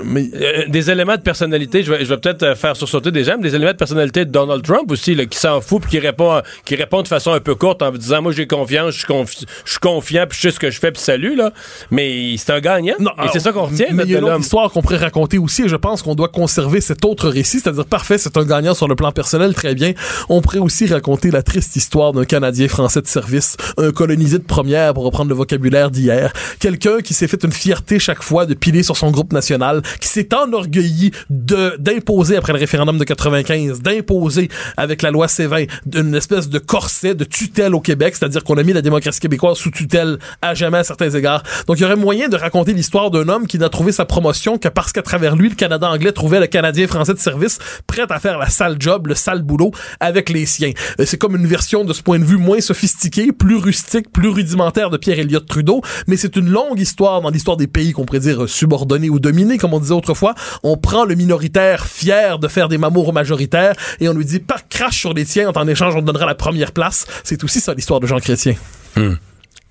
[0.68, 1.84] des éléments de personnalité.
[1.84, 4.90] Je vais, peut-être faire sursauter des gens, mais des éléments de personnalité de Donald Trump
[4.92, 7.82] aussi, là, qui s'en fout puis qui répond, qui répond de façon un peu courte
[7.82, 10.92] en disant moi j'ai confiance, je suis, confiant, puis je sais ce que je fais,
[10.92, 11.52] puis salut là.
[11.92, 12.96] Mais c'est un gagnant.
[13.00, 13.88] et c'est ça qu'on retient.
[13.92, 16.30] Mais il y a une histoire qu'on pourrait raconter aussi, et je pense qu'on doit
[16.30, 19.94] conserver cet autre récit, c'est-à-dire parfait, c'est un gagnant sur le plan personnel, très bien.
[20.30, 24.44] On pourrait aussi raconter la triste histoire d'un Canadien français de service, un colonisé de
[24.44, 28.54] première, pour reprendre le vocabulaire d'hier, quelqu'un qui s'est fait une fierté chaque fois de
[28.54, 33.82] piler sur son groupe national, qui s'est enorgueilli de d'imposer après le référendum de 95,
[33.82, 38.58] d'imposer avec la loi C20 une espèce de corset de tutelle au Québec, c'est-à-dire qu'on
[38.58, 41.44] a mis la démocratie québécoise sous tutelle à jamais à certains égards.
[41.68, 44.58] Donc il y aurait moyen de raconter l'histoire d'un homme qui n'a trouvé sa promotion
[44.58, 48.06] que parce qu'à travers lui, le Canada anglais trouvait le Canadien français de service prêt
[48.10, 50.72] à faire la sale job, le sale boulot avec les siens.
[51.00, 54.30] Euh, c'est comme une version de ce point de vue moins sophistiqué, plus rustique, plus
[54.30, 58.06] rudimentaire de Pierre Elliott Trudeau, mais c'est une longue histoire dans l'histoire des pays qu'on
[58.06, 60.34] pourrait dire subordonnés ou dominés, comme on disait autrefois.
[60.64, 64.58] On prend le minoritaire fier de faire des mamours majoritaires et on lui dit pas
[64.70, 67.06] crache sur les tiens, en échange on te donnera la première place.
[67.24, 68.56] C'est aussi ça l'histoire de Jean Chrétien.
[68.96, 69.16] Hmm.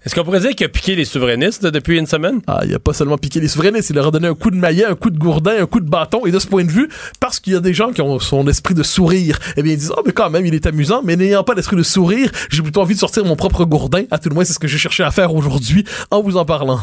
[0.04, 2.42] Est-ce qu'on pourrait dire qu'il a piqué les souverainistes depuis une semaine?
[2.46, 4.56] Ah, il a pas seulement piqué les souverainistes, il leur a donné un coup de
[4.56, 6.26] maillet, un coup de gourdin, un coup de bâton.
[6.26, 6.90] Et de ce point de vue,
[7.20, 9.78] parce qu'il y a des gens qui ont son esprit de sourire, eh bien, ils
[9.78, 12.60] disent, oh, mais quand même, il est amusant, mais n'ayant pas l'esprit de sourire, j'ai
[12.60, 14.02] plutôt envie de sortir mon propre gourdin.
[14.10, 16.44] À tout le moins, c'est ce que j'ai cherché à faire aujourd'hui en vous en
[16.44, 16.80] parlant.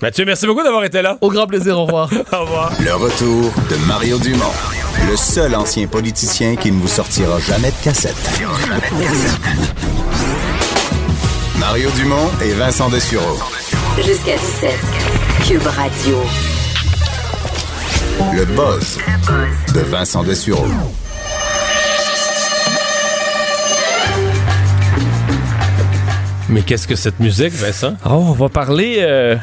[0.00, 1.18] Mathieu, merci beaucoup d'avoir été là.
[1.20, 2.10] Au grand plaisir, au revoir.
[2.32, 2.72] au revoir.
[2.84, 4.50] Le retour de Mario Dumont,
[5.08, 8.16] le seul ancien politicien qui ne vous sortira jamais de cassette.
[11.72, 13.38] Mario Dumont et Vincent Dessureau.
[13.96, 14.78] Jusqu'à 17.
[15.48, 16.18] Cube Radio.
[18.34, 18.98] Le buzz
[19.74, 20.66] de Vincent Dessureau.
[26.50, 27.96] Mais qu'est-ce que cette musique, Vincent?
[28.04, 29.36] Oh, on va parler euh,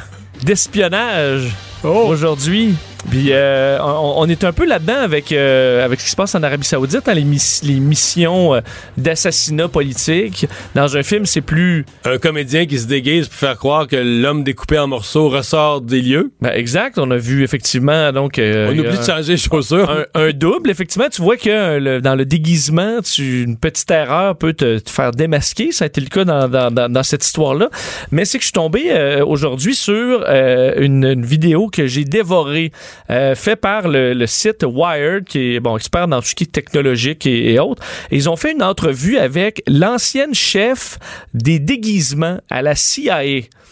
[0.43, 1.51] d'espionnage
[1.83, 1.87] oh.
[2.09, 2.75] aujourd'hui.
[3.07, 6.43] Puis euh, on, est un peu là-dedans avec, euh, avec ce qui se passe en
[6.43, 7.25] Arabie Saoudite, dans les,
[7.63, 8.62] les missions euh,
[8.97, 10.47] d'assassinat politique.
[10.75, 11.85] Dans un film, c'est plus...
[12.05, 16.01] Un comédien qui se déguise pour faire croire que l'homme découpé en morceaux ressort des
[16.01, 16.31] lieux.
[16.41, 16.97] Ben, exact.
[16.99, 18.12] On a vu effectivement...
[18.12, 20.05] donc On oublie de changer les chaussures.
[20.13, 20.69] Un, double.
[20.69, 25.71] Effectivement, tu vois que dans le déguisement, tu, une petite erreur peut te, faire démasquer.
[25.71, 27.69] Ça a été le cas dans, dans, dans, cette histoire-là.
[28.12, 32.71] Mais c'est que je suis tombé aujourd'hui sur une, une vidéo que j'ai dévorée.
[33.10, 36.52] Euh, fait par le, site Wired, qui est bon expert dans tout ce qui est
[36.52, 37.84] technologique et, autres.
[38.12, 40.99] ils ont fait une entrevue avec l'ancienne chef
[41.34, 43.21] des déguisements à la CIA.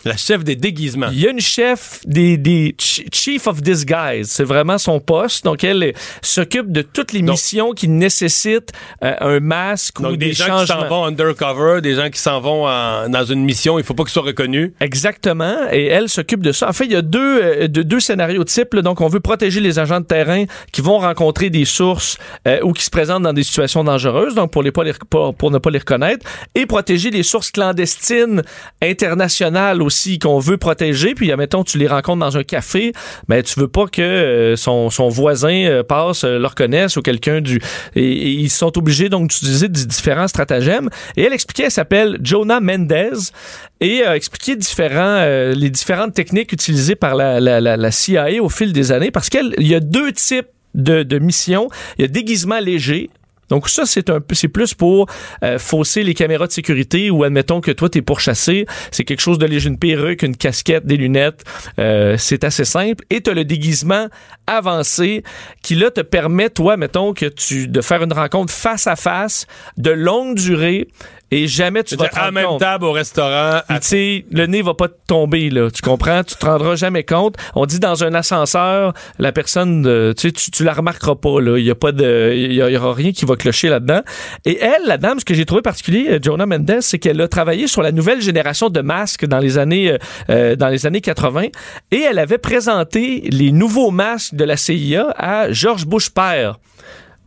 [0.05, 1.09] La chef des déguisements.
[1.11, 4.29] Il y a une chef des, des Chief of Disguise.
[4.29, 5.43] C'est vraiment son poste.
[5.43, 8.71] Donc, elle s'occupe de toutes les missions qui nécessitent
[9.03, 12.39] euh, un masque ou des, des gens qui s'en vont undercover, des gens qui s'en
[12.39, 12.65] vont
[13.09, 13.79] dans une mission.
[13.79, 14.71] Il faut pas qu'ils soient reconnus.
[14.79, 15.55] Exactement.
[15.71, 16.69] Et elle s'occupe de ça.
[16.69, 18.75] En fait, il y a deux, euh, deux scénarios types.
[18.75, 22.73] Donc, on veut protéger les agents de terrain qui vont rencontrer des sources euh, ou
[22.73, 24.35] qui se présentent dans des situations dangereuses.
[24.35, 26.25] Donc, pour, les pas les, pour, pour ne pas les reconnaître.
[26.55, 28.43] Et protéger les sources clandestines
[28.81, 32.91] internationales aussi qu'on veut protéger, puis admettons tu les rencontres dans un café,
[33.29, 36.97] mais ben, tu veux pas que euh, son, son, voisin euh, passe, euh, le reconnaisse
[36.97, 37.61] ou quelqu'un du
[37.95, 40.89] et, ils sont obligés donc d'utiliser différents stratagèmes.
[41.15, 43.31] Et elle expliquait, elle s'appelle Jonah Mendez
[43.79, 45.23] et a expliqué différents
[45.55, 49.29] les différentes techniques utilisées par la, la, la, la CIA au fil des années parce
[49.29, 51.69] qu'il y a deux types de, de missions.
[51.97, 53.09] Il y a déguisement léger
[53.49, 55.07] Donc ça, c'est un c'est plus pour
[55.43, 58.65] euh, fausser les caméras de sécurité ou admettons que toi, t'es pourchassé.
[58.91, 61.43] C'est quelque chose de léger, une perruque, une casquette, des lunettes.
[61.79, 63.03] Euh, c'est assez simple.
[63.09, 64.07] Et t'as le déguisement
[64.45, 65.23] avancé
[65.61, 69.47] qui, là, te permet, toi, mettons, que tu de faire une rencontre face à face
[69.77, 70.87] de longue durée
[71.31, 73.59] et jamais tu vas te rendre en même table au restaurant.
[73.69, 76.23] tu sais, le nez va pas te tomber là, tu comprends?
[76.23, 77.35] Tu te rendras jamais compte.
[77.55, 81.57] On dit dans un ascenseur, la personne, euh, tu sais, tu, la remarqueras pas là.
[81.57, 84.01] Il y a pas de, il y, aura rien qui va clocher là-dedans.
[84.45, 87.27] Et elle, la dame, ce que j'ai trouvé particulier, euh, Jonah Mendes, c'est qu'elle a
[87.27, 89.97] travaillé sur la nouvelle génération de masques dans les années,
[90.29, 91.47] euh, dans les années 80,
[91.91, 96.57] et elle avait présenté les nouveaux masques de la CIA à George Bush père.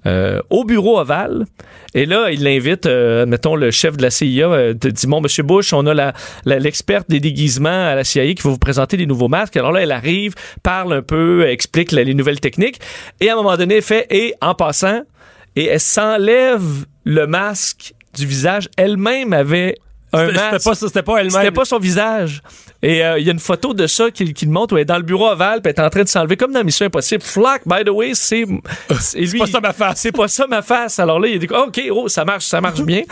[0.07, 1.45] Euh, au bureau ovale.
[1.93, 5.43] Et là, il l'invite, euh, mettons, le chef de la CIA, euh, dit, bon, Monsieur
[5.43, 6.15] Bush, on a la,
[6.47, 9.59] l'experte des déguisements à la CIA qui va vous présenter des nouveaux masques.
[9.59, 12.81] Alors là, elle arrive, parle un peu, explique les nouvelles techniques.
[13.21, 15.03] Et à un moment donné, elle fait, et en passant,
[15.55, 18.71] et elle s'enlève le masque du visage.
[18.79, 19.77] Elle-même avait.
[20.13, 21.31] C'était pas, pas elle-même.
[21.31, 22.43] C'était pas son visage.
[22.83, 24.83] Et euh, il y a une photo de ça qui, qui le montre où elle
[24.83, 26.87] est dans le bureau ovale, puis elle est en train de s'enlever comme dans Mission
[26.87, 27.23] Impossible.
[27.23, 28.45] Flock, by the way, c'est
[29.01, 30.01] c'est pas ça ma face.
[30.01, 30.99] C'est pas ça ma face.
[30.99, 33.03] Alors là, il dit OK, oh, ça marche, ça marche bien.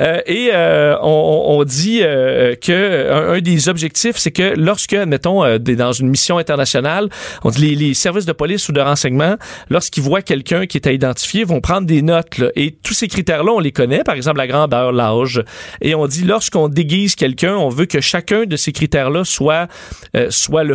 [0.00, 5.44] Euh, et euh, on, on, dit euh, que un, des objectifs, c'est que lorsque, mettons,
[5.44, 7.08] euh, dans une mission internationale,
[7.42, 9.36] on dit les, les services de police ou de renseignement,
[9.70, 12.38] lorsqu'ils voient quelqu'un qui est à identifier, vont prendre des notes.
[12.38, 14.04] Là, et tous ces critères-là, on les connaît.
[14.04, 15.42] Par exemple, la grandeur, l'âge.
[15.80, 19.66] Et on dit lorsqu'on déguise quelqu'un, on veut que chacun de ces critères-là soit,
[20.14, 20.74] euh, soit le,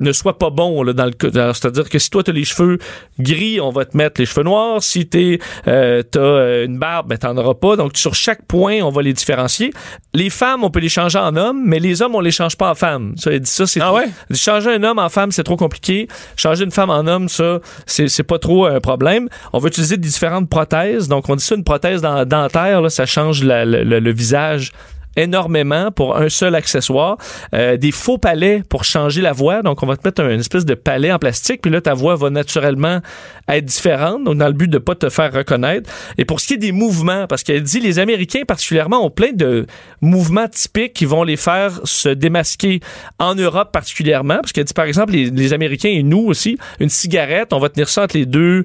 [0.00, 1.12] ne soit pas bon là, dans le
[1.52, 2.78] C'est-à-dire que si toi, tu as les cheveux
[3.20, 4.82] gris, on va te mettre les cheveux noirs.
[4.82, 7.76] Si tu euh, as euh, une barbe, ben, t'en auras pas.
[7.76, 9.72] Donc, sur chaque point, on va les différencier.
[10.12, 12.70] Les femmes, on peut les changer en hommes, mais les hommes, on les change pas
[12.70, 13.14] en femmes.
[13.16, 14.08] Ça, dit ça, c'est ah ouais?
[14.34, 16.08] Changer un homme en femme, c'est trop compliqué.
[16.36, 19.28] Changer une femme en homme, ça, c'est pas trop un problème.
[19.52, 21.06] On va utiliser différentes prothèses.
[21.06, 24.72] Donc, on dit ça, une prothèse dentaire, là, ça change le visage
[25.16, 27.16] énormément pour un seul accessoire.
[27.54, 29.62] Euh, des faux palais pour changer la voix.
[29.62, 32.16] Donc, on va te mettre une espèce de palais en plastique, puis là, ta voix
[32.16, 33.00] va naturellement
[33.48, 35.90] être différente, donc dans le but de pas te faire reconnaître.
[36.18, 39.32] Et pour ce qui est des mouvements, parce qu'elle dit les Américains particulièrement ont plein
[39.32, 39.66] de
[40.00, 42.80] mouvements typiques qui vont les faire se démasquer
[43.18, 46.88] en Europe particulièrement, parce qu'elle dit par exemple les, les Américains et nous aussi, une
[46.88, 48.64] cigarette, on va tenir ça entre les deux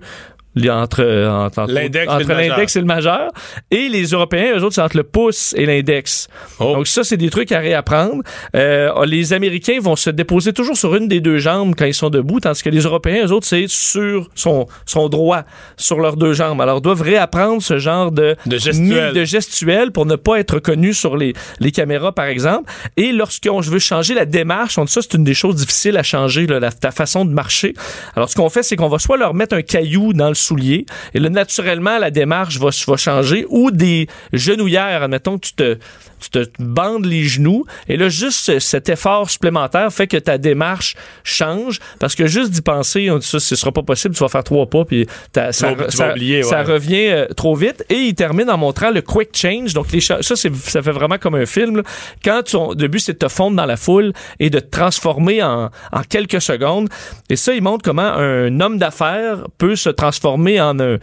[0.66, 3.32] entre, entre, l'index et, le majeur.
[3.72, 6.28] Et les Européens, eux autres, c'est entre le pouce et l'index.
[6.60, 6.74] Oh.
[6.76, 8.24] Donc ça, c'est des trucs à réapprendre.
[8.56, 12.10] Euh, les Américains vont se déposer toujours sur une des deux jambes quand ils sont
[12.10, 15.44] debout, tandis que les Européens, eux autres, c'est sur son, son droit,
[15.76, 16.62] sur leurs deux jambes.
[16.62, 19.14] Alors, doivent réapprendre ce genre de, de gestuel.
[19.14, 22.72] de gestuel pour ne pas être reconnu sur les, les caméras, par exemple.
[22.96, 26.04] Et lorsqu'on veut changer la démarche, on dit ça, c'est une des choses difficiles à
[26.04, 27.74] changer, là, la, ta façon de marcher.
[28.16, 30.86] Alors, ce qu'on fait, c'est qu'on va soit leur mettre un caillou dans le souliers.
[31.14, 33.46] Et là, naturellement, la démarche va, va changer.
[33.50, 35.78] Ou des genouillères, admettons que tu te,
[36.20, 37.66] tu te bandes les genoux.
[37.88, 41.80] Et là, juste cet effort supplémentaire fait que ta démarche change.
[42.00, 44.44] Parce que juste d'y penser, on dit ça, ce sera pas possible, tu vas faire
[44.44, 47.86] trois pas, puis ça, ça, revient euh, trop vite.
[47.90, 49.74] Et il termine en montrant le quick change.
[49.74, 51.84] Donc, les ça, ça fait vraiment comme un film.
[52.24, 55.44] Quand tu, le but, c'est de te fondre dans la foule et de te transformer
[55.44, 56.90] en, en quelques secondes.
[57.30, 60.98] Et ça, il montre comment un homme d'affaires peut se transformer en un,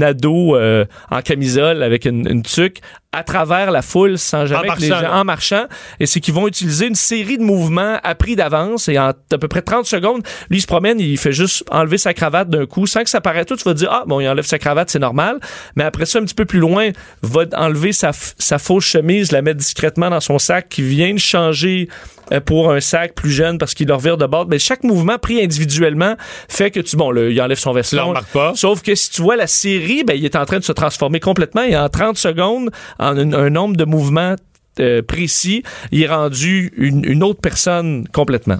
[0.00, 2.80] ado euh, en camisole avec une, une tuque
[3.12, 5.66] à travers la foule sans jamais que les gens en marchant.
[6.00, 9.48] Et c'est qu'ils vont utiliser une série de mouvements appris d'avance et en à peu
[9.48, 12.86] près 30 secondes lui il se promène il fait juste enlever sa cravate d'un coup.
[12.86, 14.98] Sans que ça paraisse tout tu vas dire ah bon il enlève sa cravate c'est
[14.98, 15.40] normal.
[15.76, 16.90] Mais après ça un petit peu plus loin
[17.22, 21.18] va enlever sa, sa fausse chemise la mettre discrètement dans son sac qui vient de
[21.18, 21.88] changer
[22.32, 24.46] euh, pour un sac plus jeune parce qu'il leur vire de bord.
[24.48, 26.16] Mais chaque mouvement pris individuellement
[26.48, 28.14] fait que tu bon le, il enlève son veston.
[28.54, 31.20] Sauf que si tu vois la série ben il est en train de se transformer
[31.20, 32.70] complètement et en 30 secondes
[33.02, 34.36] un, nombre de mouvements
[34.80, 38.58] euh, précis, il est rendu une, autre personne complètement.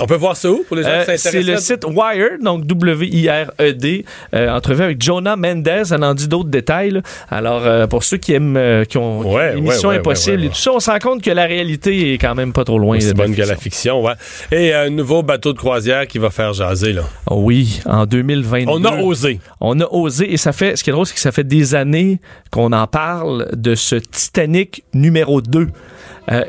[0.00, 2.64] On peut voir ça où pour les gens qui euh, C'est le site Wired, donc
[2.66, 4.04] W-I-R-E-D.
[4.32, 5.82] Euh, entrevue avec Jonah Mendez.
[5.90, 7.00] On en dit d'autres détails.
[7.28, 10.90] Alors, euh, pour ceux qui aiment, qui ont l'émission Impossible et tout ça, on se
[10.90, 13.00] rend compte que la réalité est quand même pas trop loin.
[13.00, 14.12] C'est bonne que la fiction, ouais.
[14.52, 17.02] Et un nouveau bateau de croisière qui va faire jaser, là.
[17.30, 18.70] oui, en 2022.
[18.70, 19.40] On a osé.
[19.60, 20.32] On a osé.
[20.32, 22.20] Et ça fait, ce qui est drôle, c'est que ça fait des années
[22.52, 25.68] qu'on en parle de ce Titanic numéro 2.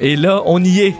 [0.01, 0.93] et là, on y est.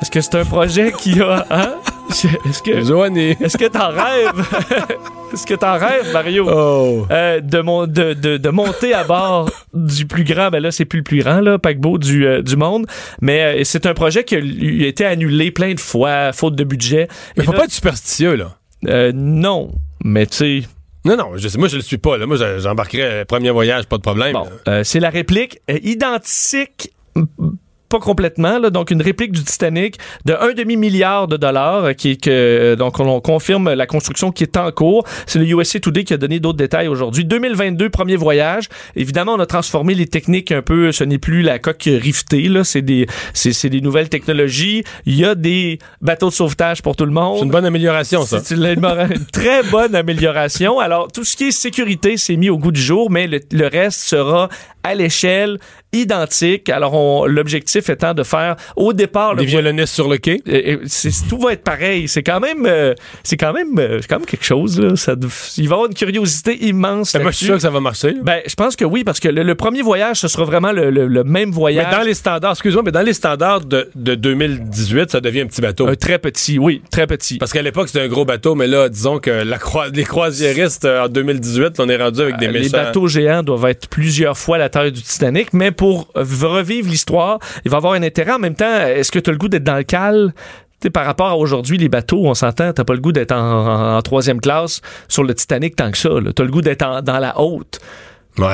[0.00, 1.46] Est-ce que c'est un projet qui a.
[1.50, 1.74] Hein?
[2.10, 2.70] Est-ce que.
[2.70, 4.48] Est-ce que t'en rêves?
[5.32, 6.48] Est-ce que t'en rêves, Mario?
[6.50, 7.06] Oh.
[7.10, 10.86] Euh, de, mon, de, de, de, monter à bord du plus grand, ben là, c'est
[10.86, 12.86] plus le plus grand, là, paquebot du, euh, du monde.
[13.20, 14.38] Mais euh, c'est un projet qui a,
[14.86, 17.08] été annulé plein de fois, faute de budget.
[17.36, 19.12] Mais faut pas être superstitieux, là.
[19.12, 19.70] non.
[20.04, 20.62] Mais tu sais
[21.04, 22.16] Non, non, je, moi, je le suis pas.
[22.16, 22.26] Là.
[22.26, 24.32] Moi, j'embarquerai premier voyage, pas de problème.
[24.32, 26.92] Bon, euh, c'est la réplique euh, identique
[27.88, 32.18] pas complètement, là, donc une réplique du Titanic de un demi-milliard de dollars, euh, qui
[32.18, 35.04] que euh, donc on, confirme la construction qui est en cours.
[35.26, 37.24] C'est le USA Today qui a donné d'autres détails aujourd'hui.
[37.24, 38.68] 2022, premier voyage.
[38.96, 40.92] Évidemment, on a transformé les techniques un peu.
[40.92, 42.64] Ce n'est plus la coque rivetée, là.
[42.64, 44.84] C'est des, c'est, des nouvelles technologies.
[45.06, 47.38] Il y a des bateaux de sauvetage pour tout le monde.
[47.38, 48.40] C'est une bonne amélioration, ça.
[48.42, 50.78] C'est une, très bonne amélioration.
[50.78, 53.66] Alors, tout ce qui est sécurité s'est mis au goût du jour, mais le, le
[53.66, 54.48] reste sera
[54.82, 55.58] à l'échelle
[55.92, 56.68] identique.
[56.68, 59.36] Alors, l'objectif étant de faire au départ...
[59.36, 60.42] Des violonistes sur le quai?
[61.28, 62.08] tout va être pareil.
[62.08, 64.80] C'est quand même euh, c'est quand même euh, quand même quelque chose.
[64.80, 64.96] Là.
[64.96, 65.14] Ça,
[65.56, 67.12] il va y avoir une curiosité immense.
[67.12, 68.14] Ben, moi, je suis sûr que ça va marcher.
[68.22, 71.24] Ben, je pense que oui, parce que le, premier voyage, ce sera vraiment le, le,
[71.24, 71.86] même voyage.
[71.90, 75.46] Mais dans les standards, excuse-moi, mais dans les standards de, de 2018, ça devient un
[75.46, 75.86] petit bateau.
[75.86, 77.38] Un très petit, oui, très petit.
[77.38, 79.58] Parce qu'à l'époque, c'était un gros bateau, mais là, disons que la
[79.92, 82.62] les croisiéristes euh, en 2018, on est rendu avec des méchants.
[82.62, 87.38] Les bateaux géants doivent être plusieurs fois la taille du Titanic, mais pour revivre l'histoire,
[87.64, 88.32] il va avoir un intérêt.
[88.32, 90.34] En même temps, est-ce que tu as le goût d'être dans le cal?
[90.92, 94.40] par rapport à aujourd'hui, les bateaux, on s'entend, t'as pas le goût d'être en, troisième
[94.40, 96.10] classe sur le Titanic tant que ça.
[96.36, 97.80] T'as le goût d'être dans la haute.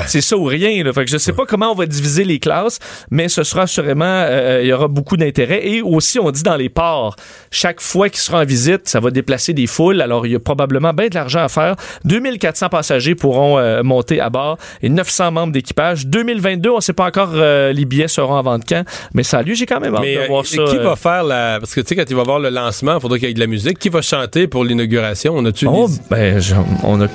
[0.07, 0.83] C'est ça ou rien.
[0.83, 0.93] Là.
[0.93, 2.79] Fait que je sais pas comment on va diviser les classes,
[3.11, 5.67] mais ce sera sûrement, euh, il y aura beaucoup d'intérêt.
[5.67, 7.17] Et aussi, on dit dans les ports,
[7.51, 10.01] chaque fois qu'il sera en visite, ça va déplacer des foules.
[10.01, 11.77] Alors, il y a probablement bien de l'argent à faire.
[12.05, 16.07] 2400 passagers pourront euh, monter à bord et 900 membres d'équipage.
[16.07, 19.55] 2022, on sait pas encore euh, les billets seront en vente quand, mais ça, lui,
[19.55, 20.65] j'ai quand même hâte de voir ça.
[20.65, 21.59] Qui va faire la...
[21.61, 23.35] Parce que, tu sais, quand il va voir le lancement, il faudra qu'il y ait
[23.35, 23.79] de la musique.
[23.79, 25.35] Qui va chanter pour l'inauguration?
[25.37, 25.67] On a-tu...
[25.67, 26.41] Oh, ben,
[26.83, 27.07] on a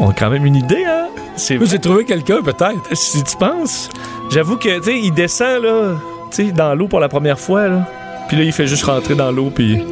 [0.00, 1.08] on a quand même une idée, hein?
[1.36, 2.82] J'ai trouvé quelqu'un, peut-être.
[2.92, 3.88] Si tu penses.
[4.30, 5.98] J'avoue que, tu sais, il descend, là,
[6.30, 7.86] tu sais, dans l'eau pour la première fois, là.
[8.28, 9.82] Puis là, il fait juste rentrer dans l'eau, puis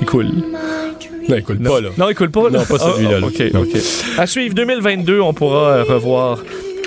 [0.00, 0.30] il coule.
[1.28, 1.88] Non, il coule pas, là.
[1.96, 2.58] Non, il coule pas, là?
[2.58, 3.18] Non, pas celui-là.
[3.26, 3.80] OK, OK.
[4.18, 6.38] À suivre 2022, on pourra euh, revoir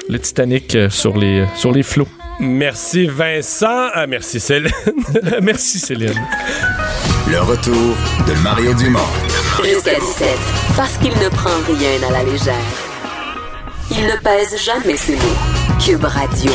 [0.08, 2.08] le Titanic euh, sur les, euh, sur les flots.
[2.40, 3.90] Merci Vincent.
[3.94, 4.72] Ah, merci Céline.
[5.42, 6.14] merci Céline.
[7.30, 9.00] Le retour de Mario Dumont.
[9.62, 10.28] Jusqu'à 17,
[10.78, 12.56] parce qu'il ne prend rien à la légère.
[13.92, 15.78] Il ne pèse jamais ses mots.
[15.84, 16.52] Cube Radio.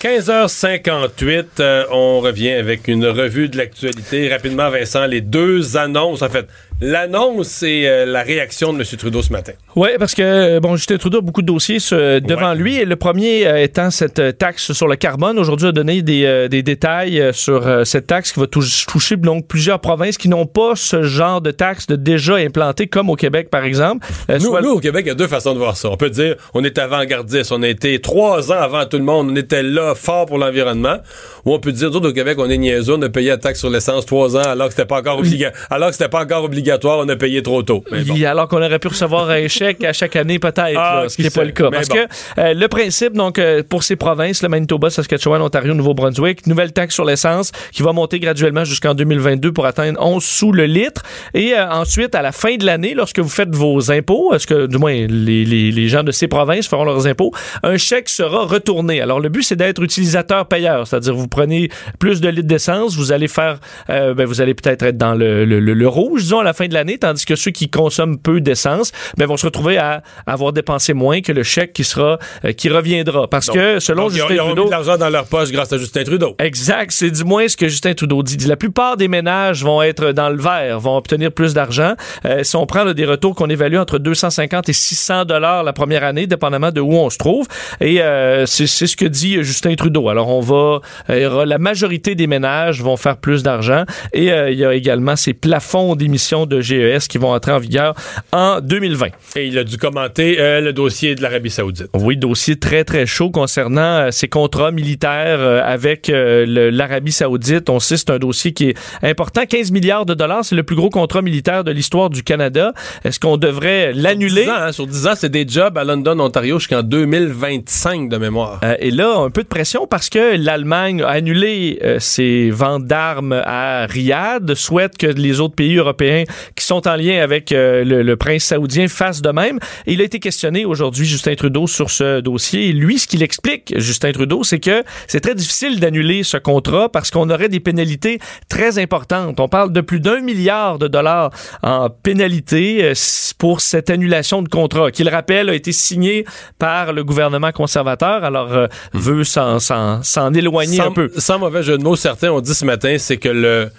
[0.00, 4.28] 15h58, euh, on revient avec une revue de l'actualité.
[4.28, 6.46] Rapidement, Vincent, les deux annonces, en fait,
[6.80, 8.84] L'annonce et euh, la réaction de M.
[8.96, 9.52] Trudeau ce matin.
[9.74, 12.76] Oui, parce que, euh, bon, Justin Trudeau a beaucoup de dossiers devant lui.
[12.76, 15.40] Et le premier euh, étant cette taxe sur le carbone.
[15.40, 20.18] Aujourd'hui, a donné des, des détails sur cette taxe qui va toucher donc, plusieurs provinces
[20.18, 24.06] qui n'ont pas ce genre de taxe de déjà implanté, comme au Québec, par exemple.
[24.28, 25.90] Nous, nous, au Québec, il y a deux façons de voir ça.
[25.90, 27.50] On peut dire, on est avant-gardiste.
[27.50, 29.30] On a été trois ans avant tout le monde.
[29.32, 30.98] On était là, fort pour l'environnement.
[31.44, 32.94] Ou on peut dire, nous, au Québec, on est niaiseux.
[32.94, 35.66] On a payé la taxe sur l'essence trois ans alors que c'était pas encore obligatoire.
[35.70, 37.84] Alors que c'était pas encore obligatoire on a payé trop tôt.
[38.26, 41.30] Alors qu'on aurait pu recevoir un chèque à chaque année peut-être, ah, ce qui n'est
[41.30, 41.70] pas le cas.
[41.70, 42.06] Parce que
[42.38, 46.94] euh, le principe, donc, euh, pour ces provinces, le Manitoba, Saskatchewan, Ontario, Nouveau-Brunswick, nouvelle taxe
[46.94, 51.02] sur l'essence qui va monter graduellement jusqu'en 2022 pour atteindre 11 sous le litre.
[51.34, 54.66] Et euh, ensuite, à la fin de l'année, lorsque vous faites vos impôts, est-ce que,
[54.66, 59.00] du moins, les, les, gens de ces provinces feront leurs impôts, un chèque sera retourné.
[59.00, 63.28] Alors, le but, c'est d'être utilisateur-payeur, c'est-à-dire vous prenez plus de litres d'essence, vous allez
[63.28, 63.58] faire,
[63.88, 66.74] ben, vous allez peut-être être dans le, le, le rouge, disons, à la fin de
[66.74, 70.92] l'année, tandis que ceux qui consomment peu d'essence ben, vont se retrouver à avoir dépensé
[70.92, 73.28] moins que le chèque qui sera euh, qui reviendra.
[73.28, 75.78] Parce que selon Justin ils ont, Trudeau, mis de l'argent dans leur poche grâce à
[75.78, 76.34] Justin Trudeau.
[76.38, 78.36] Exact, c'est du moins ce que Justin Trudeau dit.
[78.46, 81.94] La plupart des ménages vont être dans le vert, vont obtenir plus d'argent.
[82.24, 86.02] Euh, si on prend des retours qu'on évalue entre 250 et 600 dollars la première
[86.02, 87.46] année, dépendamment de où on se trouve,
[87.80, 90.08] et euh, c'est ce que dit Justin Trudeau.
[90.08, 94.74] Alors on va, la majorité des ménages vont faire plus d'argent, et il y a
[94.74, 97.94] également ces plafonds d'émissions de GES qui vont entrer en vigueur
[98.32, 99.08] en 2020.
[99.36, 101.88] Et il a dû commenter euh, le dossier de l'Arabie Saoudite.
[101.94, 107.70] Oui, dossier très très chaud concernant euh, ces contrats militaires euh, avec l'Arabie Saoudite.
[107.70, 109.44] On sait c'est un dossier qui est important.
[109.46, 112.72] 15 milliards de dollars, c'est le plus gros contrat militaire de l'histoire du Canada.
[113.04, 114.46] Est-ce qu'on devrait l'annuler?
[114.72, 118.60] Sur 10 ans, hein, c'est des jobs à London, Ontario jusqu'en 2025 de mémoire.
[118.78, 123.86] et là, un peu de pression parce que l'Allemagne a annulé ses ventes d'armes à
[123.86, 126.24] Riyad, souhaite que les autres pays européens
[126.54, 129.58] qui sont en lien avec euh, le, prince saoudien fasse de même.
[129.86, 132.68] il a été questionné aujourd'hui, Justin Trudeau, sur ce dossier.
[132.68, 136.88] Et lui, ce qu'il explique, Justin Trudeau, c'est que c'est très difficile d'annuler ce contrat
[136.88, 138.18] parce qu'on aurait des pénalités
[138.48, 139.38] très importantes.
[139.38, 141.30] On parle de plus d'un milliard de dollars
[141.62, 142.94] en pénalité euh,
[143.38, 146.24] pour cette annulation de contrat, qui, le rappelle, a été signé
[146.58, 148.24] par le gouvernement conservateur.
[148.24, 148.98] Alors, euh, hmm.
[148.98, 151.10] veut s'en éloigner un peu.
[151.16, 153.70] Sans mauvais jeu de mots, certains ont dit ce matin, c'est que le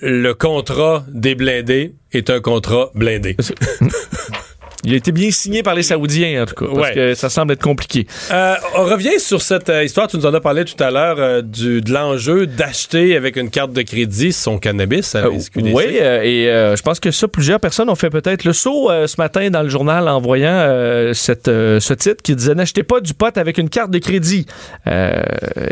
[0.00, 3.36] le contrat des blindés est un contrat blindé.
[4.86, 7.54] Il a été bien signé par les Saoudiens, en tout cas, parce que ça semble
[7.54, 8.06] être compliqué.
[8.30, 11.16] Euh, on revient sur cette euh, histoire, tu nous en as parlé tout à l'heure,
[11.18, 15.74] euh, de l'enjeu d'acheter avec une carte de crédit son cannabis à la SQDC.
[15.74, 19.50] oui, et je pense que ça, plusieurs personnes ont fait peut-être le saut ce matin
[19.50, 23.58] dans le journal en voyant cette, ce titre qui disait «N'achetez pas du pot avec
[23.58, 24.46] une carte de crédit
[24.86, 25.20] et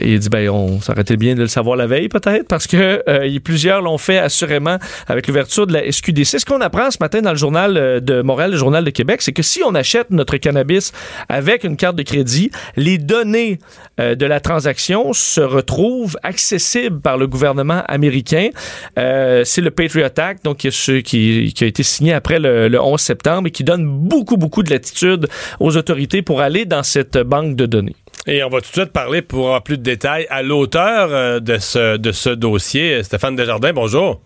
[0.03, 3.81] il dit «Ben, on s'arrêtait bien de le savoir la veille, peut-être, parce que plusieurs
[3.81, 6.41] l'ont fait assurément avec l'ouverture de la SQDC.
[6.41, 9.33] Ce qu'on apprend ce matin dans le journal de Montréal, le journal de Québec, c'est
[9.33, 10.93] que si on achète notre cannabis
[11.29, 13.59] avec une carte de crédit, les données
[14.01, 18.49] euh, de la transaction se retrouvent accessibles par le gouvernement américain.
[18.99, 23.49] Euh, c'est le Patriot Act, donc qui, qui, a été signé après le, 11 septembre
[23.49, 25.29] et qui donne beaucoup, beaucoup de latitude
[25.61, 27.97] aux autorités pour aller dans cette banque de données.
[28.27, 31.59] Et on va tout de suite parler pour plus de détails à l'auteur euh, de
[31.59, 33.73] ce, de ce dossier, Stéphane Desjardins.
[33.73, 34.21] Bonjour.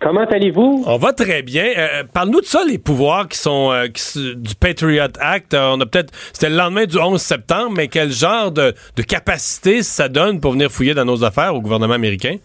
[0.00, 0.82] Comment allez-vous?
[0.86, 1.64] On va très bien.
[1.64, 3.86] Euh, euh, parle-nous de ça, les pouvoirs qui sont euh,
[4.34, 5.54] du Patriot Act.
[5.54, 6.10] on a peut-être.
[6.32, 8.72] C'était le lendemain du 11 septembre, mais quel genre de,
[9.06, 12.36] capacité ça donne pour venir fouiller dans nos affaires au gouvernement américain?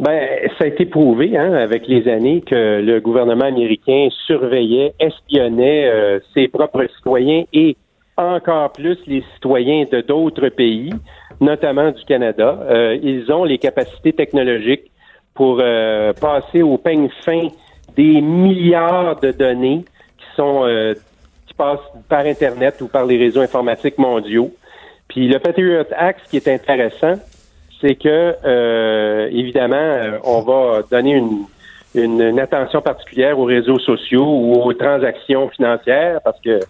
[0.00, 0.20] Ben,
[0.58, 6.48] ça a été prouvé hein, avec les années que le gouvernement américain surveillait, espionnait ses
[6.48, 7.76] propres citoyens et
[8.16, 10.90] encore plus les citoyens de d'autres pays,
[11.40, 12.58] notamment du Canada.
[13.02, 14.90] ils ont les capacités technologiques
[15.36, 17.48] pour euh, passer au peigne fin
[17.94, 19.84] des milliards de données
[20.18, 20.94] qui sont euh,
[21.46, 21.78] qui passent
[22.08, 24.50] par Internet ou par les réseaux informatiques mondiaux.
[25.08, 27.14] Puis le Patriot Act, ce qui est intéressant,
[27.80, 31.44] c'est que euh, évidemment, on va donner une,
[31.94, 36.60] une, attention particulière aux réseaux sociaux ou aux transactions financières parce que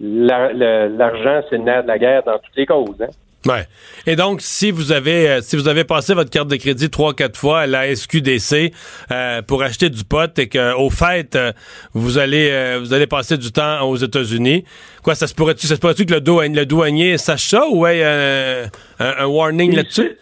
[0.00, 3.00] l'argent, c'est le nerf de la guerre dans toutes les causes.
[3.00, 3.08] Hein?
[3.46, 3.66] Ouais.
[4.06, 7.12] Et donc, si vous avez euh, si vous avez passé votre carte de crédit trois
[7.12, 8.72] quatre fois à la SQDC
[9.10, 11.52] euh, pour acheter du pot et que au fait euh,
[11.92, 14.64] vous allez vous allez passer du temps aux États-Unis,
[15.02, 17.80] quoi ça se pourrait-tu ça se pourrait-tu que le douanier, le douanier sache ça ou
[17.80, 20.16] ouais un, un, warning là-dessus?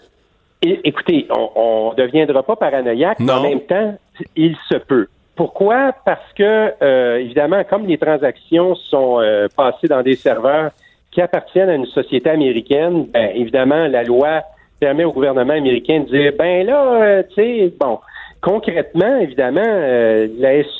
[0.62, 3.98] Écoutez, on ne deviendra pas paranoïaque, mais en même temps,
[4.36, 5.08] il se peut.
[5.34, 5.92] Pourquoi?
[6.04, 9.20] Parce que, évidemment, comme les transactions sont
[9.56, 10.72] passées dans des serveurs
[11.12, 14.42] qui appartiennent à une société américaine, ben, évidemment, la loi
[14.80, 18.00] permet au gouvernement américain de dire, ben là, euh, tu sais, bon,
[18.40, 20.26] concrètement, évidemment, euh,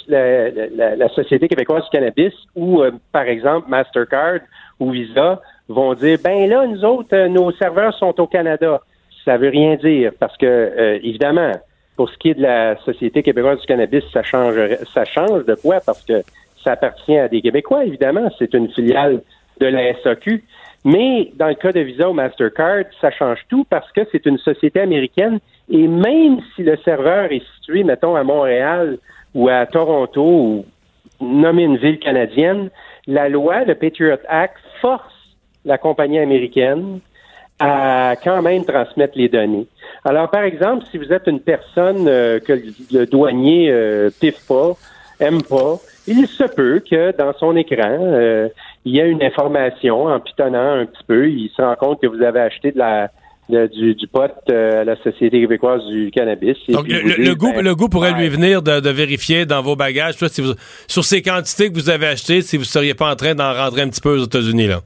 [0.08, 4.40] la, la, Société québécoise du cannabis ou, euh, par exemple, Mastercard
[4.80, 8.80] ou Visa vont dire, ben là, nous autres, nos serveurs sont au Canada.
[9.24, 11.52] Ça veut rien dire parce que, évidemment,
[11.96, 14.56] pour ce qui est de la Société québécoise du cannabis, ça change,
[14.94, 15.80] ça change de quoi?
[15.84, 16.22] Parce que
[16.64, 18.30] ça appartient à des Québécois, évidemment.
[18.38, 19.22] C'est une filiale
[19.60, 20.42] de la SAQ.
[20.84, 24.38] Mais dans le cas de Visa ou Mastercard, ça change tout parce que c'est une
[24.38, 25.38] société américaine
[25.70, 28.98] et même si le serveur est situé, mettons, à Montréal
[29.34, 30.66] ou à Toronto ou
[31.20, 32.68] nommé une ville canadienne,
[33.06, 35.14] la loi, le Patriot Act, force
[35.64, 36.98] la compagnie américaine
[37.62, 39.66] à quand même transmettre les données.
[40.04, 42.54] Alors, par exemple, si vous êtes une personne euh, que
[42.92, 44.72] le douanier euh, piffe pas,
[45.20, 48.48] aime pas, il se peut que dans son écran, euh,
[48.84, 52.08] il y a une information en pitonnant un petit peu, il se rend compte que
[52.08, 53.10] vous avez acheté de la
[53.48, 56.56] du, du, pot euh, à la Société québécoise du cannabis.
[56.68, 60.40] Donc, le, goût, ben, le goût pourrait lui venir de, vérifier dans vos bagages, si
[60.40, 60.54] vous,
[60.86, 63.52] sur ces quantités que vous avez achetées, si vous ne seriez pas en train d'en
[63.52, 64.80] rentrer un petit peu aux États-Unis, là.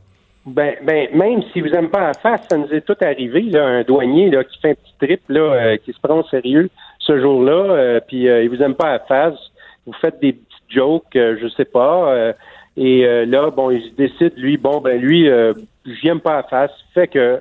[0.47, 3.67] Ben, ben, même si vous n'aimez pas la face, ça nous est tout arrivé, là,
[3.67, 6.71] un douanier là, qui fait un petit trip, là, euh, qui se prend au sérieux
[7.01, 9.39] ce jour-là, puis il vous aime pas la face,
[9.87, 12.35] vous faites des petites jokes, je sais pas,
[12.77, 15.55] et euh, là, bon, il décide, lui, bon, ben lui, euh,
[16.03, 17.41] j'aime pas la face, fait que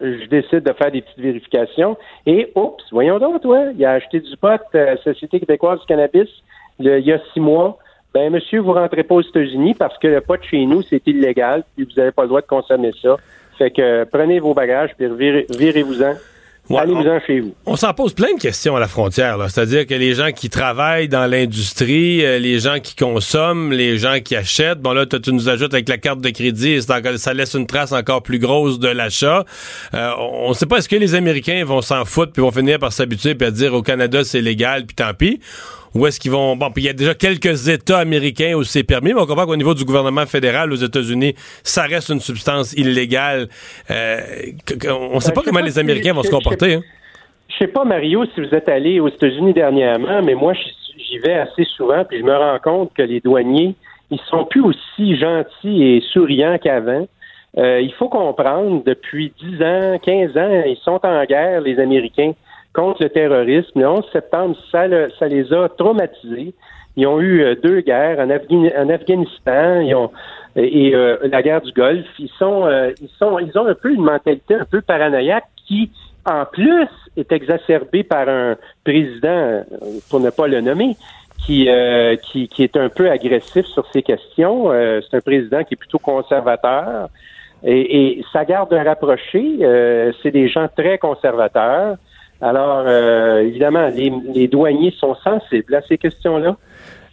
[0.00, 1.96] je décide de faire des petites vérifications.
[2.26, 4.60] Et oups, voyons donc, toi, il a acheté du pot
[5.02, 6.28] Société québécoise du cannabis
[6.80, 7.78] il y a six mois.
[8.14, 11.64] Ben, monsieur, vous rentrez pas aux États-Unis parce que le pot chez nous, c'est illégal,
[11.74, 13.16] puis vous n'avez pas le droit de consommer ça.
[13.58, 16.14] Fait que prenez vos bagages, puis virez-vous-en.
[16.70, 17.54] Allez-vous-en chez vous.
[17.66, 19.36] On s'en pose plein de questions à la frontière.
[19.50, 24.20] C'est-à-dire que les gens qui travaillent dans l'industrie, euh, les gens qui consomment, les gens
[24.24, 27.66] qui achètent, bon là, tu nous ajoutes avec la carte de crédit, ça laisse une
[27.66, 29.44] trace encore plus grosse de l'achat.
[29.92, 32.78] Euh, on ne sait pas est-ce que les Américains vont s'en foutre puis vont finir
[32.78, 35.40] par s'habituer puis à dire au Canada c'est légal puis tant pis?
[35.94, 36.56] Où est-ce qu'ils vont...
[36.56, 39.46] Bon, puis il y a déjà quelques États américains où c'est permis, mais on comprend
[39.46, 43.48] qu'au niveau du gouvernement fédéral aux États-Unis, ça reste une substance illégale.
[43.90, 44.20] Euh,
[44.88, 46.74] on ne sait pas comment les Américains vont se comporter.
[46.74, 46.82] Hein.
[47.48, 51.34] Je sais pas, Mario, si vous êtes allé aux États-Unis dernièrement, mais moi, j'y vais
[51.34, 53.76] assez souvent, puis je me rends compte que les douaniers,
[54.10, 57.06] ils sont plus aussi gentils et souriants qu'avant.
[57.56, 62.32] Euh, il faut comprendre, depuis 10 ans, 15 ans, ils sont en guerre, les Américains,
[62.74, 63.80] contre le terrorisme.
[63.80, 64.84] Le 11 septembre, ça,
[65.18, 66.54] ça les a traumatisés.
[66.96, 70.10] Ils ont eu euh, deux guerres en, Afghanistan ils ont,
[70.56, 72.06] et euh, la guerre du Golfe.
[72.18, 75.90] Ils sont, euh, ils sont, ils ont un peu une mentalité un peu paranoïaque qui,
[76.24, 79.64] en plus, est exacerbée par un président,
[80.08, 80.96] pour ne pas le nommer,
[81.44, 81.68] qui,
[82.22, 84.70] qui, qui est un peu agressif sur ces questions.
[84.70, 87.08] c'est un président qui est plutôt conservateur.
[87.62, 89.58] Et, et sa garde rapprochée,
[90.22, 91.96] c'est des gens très conservateurs.
[92.44, 92.86] Alors,
[93.38, 96.56] évidemment, les, les douaniers sont sensibles à ces questions-là.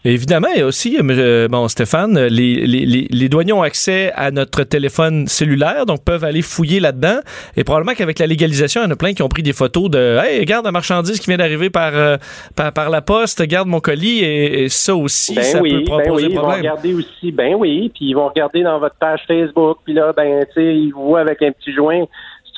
[0.04, 4.32] Évidemment, il y a aussi, euh, bon, Stéphane, les, les, les, douaniers ont accès à
[4.32, 7.20] notre téléphone cellulaire, donc peuvent aller fouiller là-dedans.
[7.56, 9.92] Et probablement qu'avec la légalisation, il y en a plein qui ont pris des photos
[9.92, 12.18] de Hey, regarde la marchandise qui vient d'arriver par, euh,
[12.56, 16.28] par, la poste, garde mon colis, et, ça aussi, ben ça oui, peut ben proposer
[16.28, 16.62] oui, problème.
[16.64, 19.94] Ils vont regarder aussi, ben oui, puis ils vont regarder dans votre page Facebook, puis
[19.94, 22.06] là, ben, tu sais, ils voient avec un petit joint.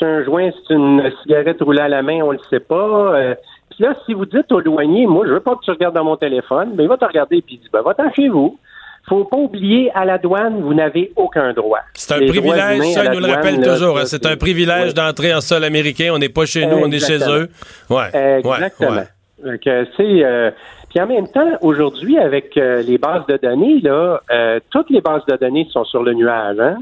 [0.04, 2.76] C'est un joint, c'est une cigarette roulée à la main, on le sait pas.
[3.16, 3.36] Euh,
[3.70, 6.04] puis là, si vous dites au douanier, moi, je veux pas que tu regardes dans
[6.04, 8.60] mon téléphone, mais il va te regarder et il dit, ben, va-t'en chez vous.
[9.08, 11.80] Faut pas oublier, à la douane, vous n'avez aucun droit.
[11.94, 13.98] C'est un privilège, ça, il nous le rappelle toujours.
[13.98, 14.06] Hein.
[14.06, 16.12] c'est un privilège d'entrer en sol américain.
[16.14, 17.50] On n'est pas chez nous, on est chez eux.
[17.90, 18.40] Ouais.
[18.40, 19.04] Exactement.
[19.46, 20.52] Euh,
[20.90, 25.02] puis en même temps, aujourd'hui, avec euh, les bases de données, là, euh, toutes les
[25.02, 26.60] bases de données sont sur le nuage.
[26.60, 26.78] Hein?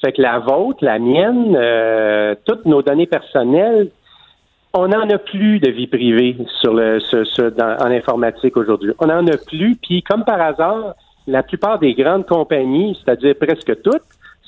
[0.00, 1.58] Fait que la vôtre, la mienne,
[2.46, 3.90] toutes nos données personnelles,
[4.72, 6.98] on n'en a plus de vie privée sur le,
[7.82, 8.92] en informatique aujourd'hui.
[8.98, 9.76] On n'en a plus.
[9.76, 10.94] Puis, comme par hasard,
[11.26, 14.02] la plupart des grandes compagnies, c'est-à-dire presque toutes,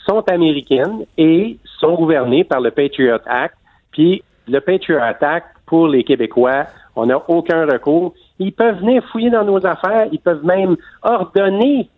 [0.07, 3.57] sont américaines et sont gouvernées par le Patriot Act.
[3.91, 8.15] Puis, le Patriot Act, pour les Québécois, on n'a aucun recours.
[8.43, 10.09] Ils peuvent venir fouiller dans nos affaires.
[10.11, 11.89] Ils peuvent même ordonner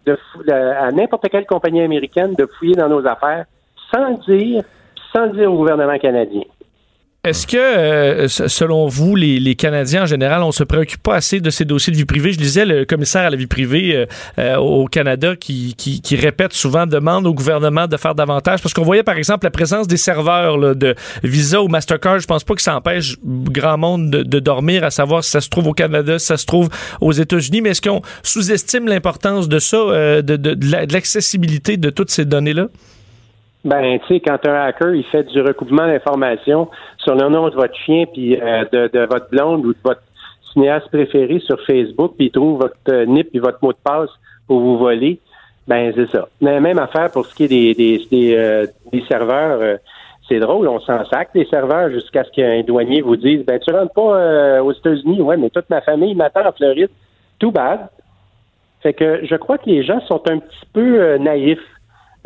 [0.49, 3.47] à n'importe quelle compagnie américaine de fouiller dans nos affaires
[3.95, 4.63] sans dire,
[5.15, 6.43] sans dire au gouvernement canadien.
[7.25, 11.49] Est-ce que, euh, selon vous, les, Canadiens en général, on se préoccupe pas assez de
[11.49, 12.35] ces dossiers de vie privée?
[12.35, 14.07] Je disais le commissaire à la vie privée euh,
[14.39, 18.61] euh, au Canada qui, qui, répète souvent, demande au gouvernement de faire davantage.
[18.61, 22.19] Parce qu'on voyait, par exemple, la présence des serveurs de Visa ou Mastercard.
[22.19, 25.49] Je pense pas que ça empêche grand monde de, dormir, à savoir si ça se
[25.49, 26.69] trouve au Canada, si ça se trouve
[27.01, 27.63] aux États-Unis.
[27.63, 29.79] Mais est-ce qu'on sous-estime l'importance de ça,
[30.21, 32.69] de, de l'accessibilité de toutes ces données-là?
[33.65, 37.55] Ben, tu sais, quand un hacker, il fait du recoupement d'informations sur le nom de
[37.55, 40.03] votre chien, puis euh, de, de, votre blonde ou de votre
[40.53, 44.11] cinéaste préféré sur Facebook, puis il trouve votre euh, NIP et votre mot de passe
[44.47, 45.19] pour vous voler,
[45.67, 46.29] ben c'est ça.
[46.43, 48.67] Mais même affaire pour ce qui est des, des, des, euh,
[49.09, 49.79] serveurs.
[50.29, 53.73] c'est drôle, on s'en sac des serveurs jusqu'à ce qu'un douanier vous dise ben tu
[53.73, 56.91] rentres pas aux États-Unis, ouais, mais toute ma famille m'attend en Floride.
[57.39, 57.89] Tout bad.
[58.83, 61.74] Fait que je crois que les gens sont un petit peu naïfs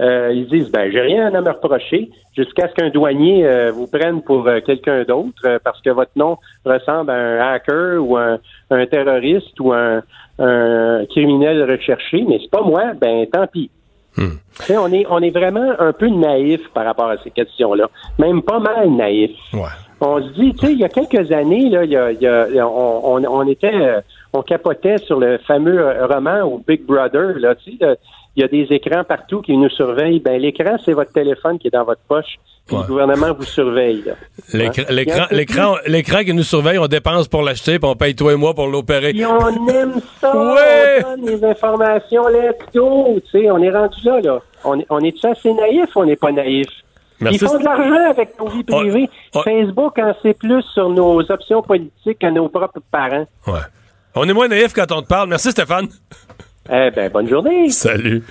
[0.00, 3.88] euh, ils disent ben j'ai rien à me reprocher jusqu'à ce qu'un douanier euh, vous
[3.88, 8.38] prenne pour euh, quelqu'un d'autre parce que votre nom ressemble à un hacker ou un,
[8.70, 10.02] un terroriste ou un,
[10.38, 13.70] un, criminel recherché, mais c'est pas moi, ben tant pis.
[14.16, 14.36] Hmm.
[14.70, 17.88] On est on est vraiment un peu naïf par rapport à ces questions-là,
[18.18, 19.32] même pas mal naïf.
[19.52, 19.60] Ouais.
[20.00, 22.20] On se dit, tu sais, il y a quelques années, là, il y a, il
[22.20, 23.96] y a on, on, on, était,
[24.32, 27.98] on capotait sur le fameux roman ou Big Brother, là, tu sais,
[28.38, 30.20] il y a des écrans partout qui nous surveillent.
[30.20, 32.38] Ben, l'écran, c'est votre téléphone qui est dans votre poche.
[32.70, 34.04] Le gouvernement vous surveille.
[34.52, 35.26] L'écran, hein?
[35.32, 38.54] l'écran, l'écran qui nous surveille, on dépense pour l'acheter, puis on paye toi et moi
[38.54, 39.12] pour l'opérer.
[39.12, 40.32] Puis on aime ça.
[40.36, 42.54] On donne les informations let's.
[42.72, 42.80] Tu
[43.32, 44.40] sais, on est rendu là, là.
[44.64, 46.68] On est, on est assez naïf on n'est pas naïf?
[47.20, 49.10] Ils font de l'argent avec nos vies privées.
[49.32, 53.26] Facebook en sait plus sur nos options politiques que nos propres parents.
[53.48, 53.58] Ouais.
[54.14, 55.28] On est moins naïf quand on te parle.
[55.28, 55.88] Merci, Stéphane.
[56.70, 57.70] Eh ben, bonne journée.
[57.70, 58.22] Salut.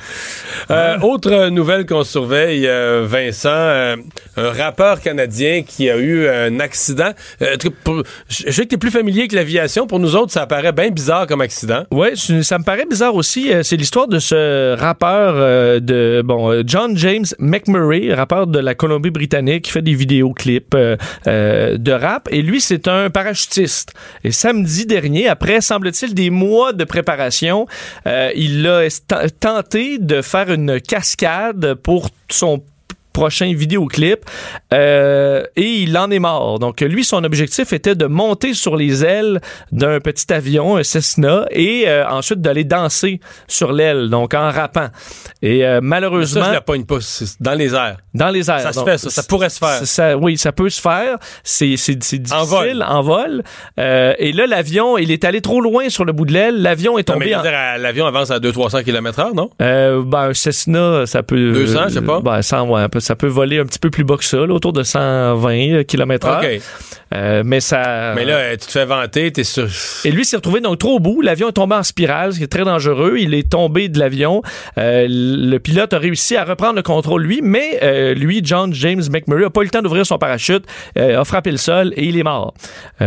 [0.69, 3.95] Euh, autre nouvelle qu'on surveille, euh, Vincent, euh,
[4.35, 7.11] un rappeur canadien qui a eu un accident.
[7.39, 9.87] je sais que tu es plus familier avec l'aviation.
[9.87, 11.85] Pour nous autres, ça paraît bien bizarre comme accident.
[11.89, 13.51] Oui, ça me paraît bizarre aussi.
[13.63, 19.71] C'est l'histoire de ce rappeur de bon John James McMurray, rappeur de la Colombie-Britannique, qui
[19.71, 22.29] fait des vidéoclips de rap.
[22.31, 23.93] Et lui, c'est un parachutiste.
[24.23, 27.65] Et samedi dernier, après, semble-t-il, des mois de préparation,
[28.05, 28.87] euh, il a
[29.39, 32.63] tenté de faire une cascade pour son
[33.17, 34.19] prochain vidéoclip
[34.75, 36.59] euh, et il en est mort.
[36.59, 39.41] Donc lui, son objectif était de monter sur les ailes
[39.71, 44.89] d'un petit avion, un Cessna, et euh, ensuite d'aller danser sur l'aile, donc en rappant.
[45.41, 46.99] Et euh, malheureusement, ça, je la pogne pas,
[47.39, 47.97] dans les airs.
[48.13, 48.59] Dans les airs.
[48.59, 49.79] Ça se fait, ça, ça pourrait se faire.
[49.83, 51.17] Ça, oui, ça peut se faire.
[51.43, 52.85] C'est difficile en vol.
[52.87, 53.43] En vol.
[53.77, 56.61] et là, l'avion, il est allé trop loin sur le bout de l'aile.
[56.61, 57.35] L'avion est tombé.
[57.43, 59.49] Mais l'avion avance à 200-300 km/h, non?
[59.57, 61.53] Ben un Cessna, ça peut.
[61.53, 62.19] 200, je sais pas.
[62.19, 64.41] Ben 100, ouais, un peu ça peut voler un petit peu plus bas que ça,
[64.41, 66.61] autour de 120 km/h.
[67.13, 68.13] Euh, mais ça.
[68.15, 69.69] Mais là, tu te fais vanter, t'es sûr.
[70.03, 71.21] Et lui s'est retrouvé donc trop au bout.
[71.21, 73.15] L'avion est tombé en spirale, ce qui est très dangereux.
[73.17, 74.41] Il est tombé de l'avion.
[74.77, 79.03] Euh, le pilote a réussi à reprendre le contrôle, lui, mais euh, lui, John James
[79.09, 80.65] McMurray, a pas eu le temps d'ouvrir son parachute,
[80.97, 82.53] a frappé le sol et il est mort.
[82.99, 83.05] il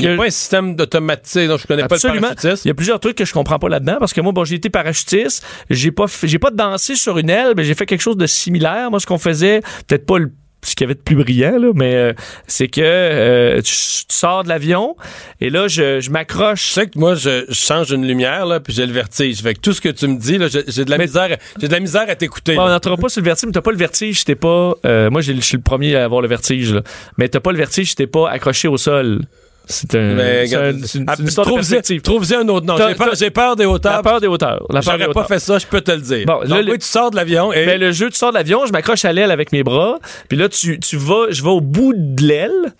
[0.00, 2.66] n'y a pas un système d'automatisé, donc je connais pas le parachutiste.
[2.66, 4.56] Il y a plusieurs trucs que je comprends pas là-dedans parce que moi, bon, j'ai
[4.56, 8.18] été parachutiste, j'ai pas, j'ai pas dansé sur une aile, mais j'ai fait quelque chose
[8.18, 8.90] de similaire.
[8.90, 10.30] Moi, ce qu'on faisait, peut-être pas le
[10.64, 12.12] ce qu'il y avait de plus brillant, là, mais euh,
[12.46, 13.74] c'est que euh, tu,
[14.08, 14.96] sors de l'avion
[15.40, 16.66] et là, je, je m'accroche.
[16.66, 19.42] Tu sais que moi, je, change une lumière, là, puis j'ai le vertige.
[19.42, 21.72] Fait que tout ce que tu me dis, là, j'ai de la misère, j'ai de
[21.72, 22.58] la misère à t'écouter.
[22.58, 24.74] on n'entrera pas sur le vertige, mais t'as pas le vertige, t'es pas.
[24.86, 26.82] Euh, moi, je suis le premier à avoir le vertige, là.
[27.18, 29.20] mais t'as pas le vertige, t'es pas accroché au sol.
[29.66, 32.76] C'est un, mais, une, ah, trouve-y, un autre nom.
[33.18, 33.96] J'ai peur, des hauteurs.
[33.96, 34.66] La peur des hauteurs.
[34.70, 36.26] J'aurais pas fait ça, je peux te le dire.
[36.26, 37.64] Bon, là, tu sors de l'avion et...
[37.64, 39.98] Ben, le jeu, tu sors de l'avion, je m'accroche à l'aile avec mes bras,
[40.28, 42.74] puis là, tu, tu vas, je vais au bout de l'aile,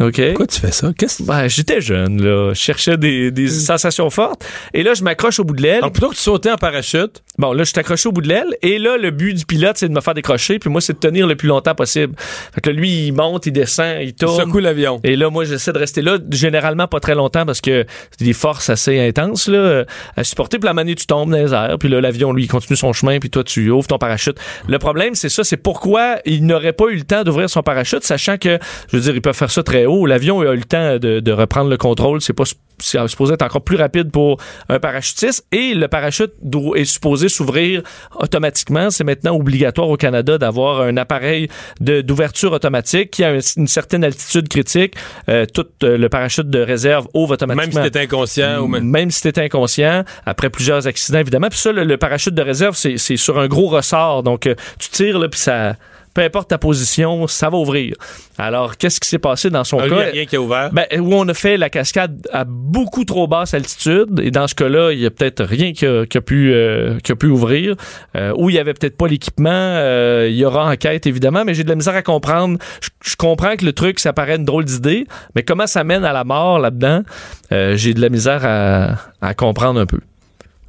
[0.00, 0.20] OK.
[0.28, 0.92] Pourquoi tu fais ça?
[0.96, 2.50] Qu'est-ce ben, j'étais jeune, là.
[2.52, 3.48] Je cherchais des, des hmm.
[3.48, 4.44] sensations fortes.
[4.72, 5.80] Et là, je m'accroche au bout de l'aile.
[5.82, 7.22] Donc, plutôt que de sauter en parachute.
[7.38, 8.56] Bon, là, je suis accroché au bout de l'aile.
[8.62, 10.58] Et là, le but du pilote, c'est de me faire décrocher.
[10.58, 12.14] Puis moi, c'est de tenir le plus longtemps possible.
[12.54, 14.34] Fait que lui, il monte, il descend, il tourne.
[14.34, 15.00] Il secoue l'avion.
[15.04, 16.18] Et là, moi, j'essaie de rester là.
[16.30, 19.84] Généralement, pas très longtemps parce que c'est des forces assez intenses, là,
[20.16, 20.58] à supporter.
[20.58, 21.76] Puis la manière, tu tombes dans les airs.
[21.78, 23.18] Puis là, l'avion, lui, il continue son chemin.
[23.18, 24.38] Puis toi, tu ouvres ton parachute.
[24.68, 25.44] Le problème, c'est ça.
[25.44, 28.58] C'est pourquoi il n'aurait pas eu le temps d'ouvrir son parachute, sachant que,
[28.90, 30.06] je veux dire, il peut faire ça très haut.
[30.06, 32.20] L'avion a eu temps de, reprendre le contrôle.
[32.20, 32.44] C'est pas
[32.78, 36.32] supposé être encore plus rapide pour un parachutiste et le parachute
[36.74, 37.82] est supposé s'ouvrir
[38.14, 38.90] automatiquement.
[38.90, 41.48] C'est maintenant obligatoire au Canada d'avoir un appareil
[41.80, 44.94] d'ouverture automatique qui a une, certaine altitude critique.
[45.28, 47.80] Euh, tout euh, le parachute de réserve ouvre automatiquement.
[47.80, 48.60] Même si t'es inconscient.
[48.60, 49.10] Ou même...
[49.10, 51.48] si t'es inconscient, après plusieurs accidents évidemment.
[51.48, 54.22] Puis ça, le, parachute de réserve, c'est sur un gros ressort.
[54.22, 55.74] Donc euh, tu tires là, puis ça
[56.14, 57.96] peu importe ta position, ça va ouvrir.
[58.38, 59.86] Alors, qu'est-ce qui s'est passé dans son cas?
[59.86, 60.70] Il n'y a rien qui a ouvert.
[60.72, 64.54] Ben, où on a fait la cascade à beaucoup trop basse altitude, et dans ce
[64.54, 67.74] cas-là, il y a peut-être rien qui a, pu, euh, qui a pu ouvrir,
[68.16, 69.50] euh, ou il y avait peut-être pas l'équipement.
[69.50, 72.58] Euh, il y aura enquête, évidemment, mais j'ai de la misère à comprendre.
[73.02, 76.12] Je, comprends que le truc, ça paraît une drôle d'idée, mais comment ça mène à
[76.12, 77.02] la mort là-dedans?
[77.50, 80.00] j'ai de la misère à, à comprendre un peu.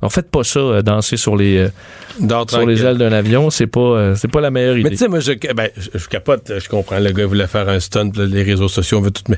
[0.01, 3.67] En fait pas ça, euh, danser sur les, euh, sur les ailes d'un avion, c'est
[3.67, 4.89] pas, euh, c'est pas la meilleure idée.
[4.89, 7.79] Mais tu sais, moi, je, ben, je, capote, je comprends, le gars voulait faire un
[7.79, 9.37] stunt, les réseaux sociaux, on veut tout, mais,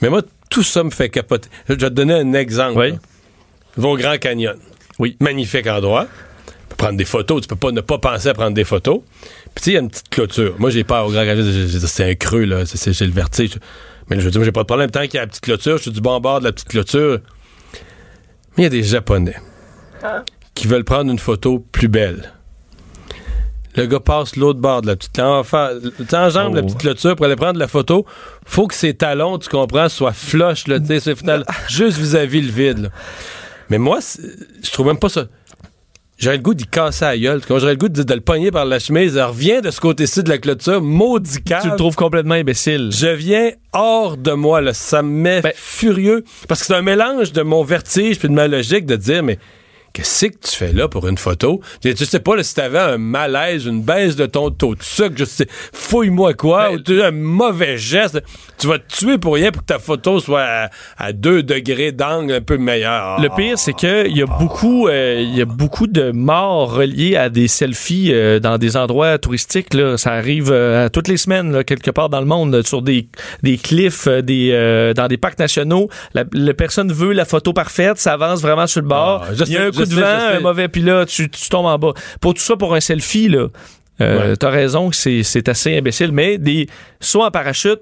[0.00, 1.48] mais moi, tout ça me fait capoter.
[1.68, 2.78] Je vais te donner un exemple.
[2.78, 2.94] Oui.
[3.76, 4.56] Vos Grand Canyon.
[4.98, 5.16] Oui.
[5.20, 6.06] Magnifique endroit.
[6.46, 9.00] Tu peux prendre des photos, tu peux pas ne pas penser à prendre des photos.
[9.54, 10.54] Puis tu sais, il y a une petite clôture.
[10.58, 13.58] Moi, j'ai peur au Grand Canyon, c'est un creux, là, j'ai le vertige.
[14.08, 14.90] Mais je veux dire, j'ai pas de problème.
[14.90, 16.68] Tant qu'il y a la petite clôture, je suis du bon bord de la petite
[16.68, 17.18] clôture.
[18.56, 19.36] Mais il y a des Japonais
[20.54, 22.32] qui veulent prendre une photo plus belle.
[23.76, 25.16] Le gars passe l'autre bord de la petite.
[25.16, 25.42] La oh.
[25.42, 28.04] petite clôture pour aller prendre la photo.
[28.44, 30.78] Faut que ses talons, tu comprends, soient flush, là,
[31.68, 32.90] juste vis-à-vis le vide.
[33.68, 34.00] Mais moi,
[34.62, 35.26] je trouve même pas ça.
[36.18, 37.40] J'aurais le goût d'y casser la gueule.
[37.48, 39.14] J'aurais le goût de, le pogner par la chemise.
[39.14, 42.90] Il revient de ce côté-ci de la clôture, maudit Tu le trouves complètement imbécile.
[42.92, 44.60] Je viens hors de moi.
[44.60, 44.74] Là.
[44.74, 46.24] Ça me met ben furieux.
[46.46, 49.38] Parce que c'est un mélange de mon vertige puis de ma logique de dire, mais
[49.92, 51.60] Qu'est-ce que tu fais là pour une photo?
[51.84, 55.24] Je, sais pas si t'avais un malaise, une baisse de ton taux de sucre, je
[55.24, 58.22] sais, fouille-moi quoi, ben, ou tu as un mauvais geste.
[58.58, 62.34] Tu vas te tuer pour rien pour que ta photo soit à, 2 degrés d'angle
[62.34, 63.20] un peu meilleur.
[63.20, 67.16] Le pire, c'est qu'il y a beaucoup, euh, il y a beaucoup de morts reliées
[67.16, 69.74] à des selfies euh, dans des endroits touristiques.
[69.74, 69.96] Là.
[69.96, 73.08] Ça arrive euh, toutes les semaines, quelque part dans le monde, sur des,
[73.42, 75.88] des cliffs, des, dans des parcs nationaux.
[76.14, 76.24] La,
[76.54, 79.24] personne veut la photo parfaite, ça avance vraiment sur le bord.
[79.26, 81.92] Ah, coup de vent, un mauvais, puis là, tu, tombes en bas.
[82.20, 83.48] Pour tout ça, pour un selfie, là,
[84.00, 86.66] euh, t'as raison que c'est assez imbécile, mais des
[87.00, 87.80] soit en parachute,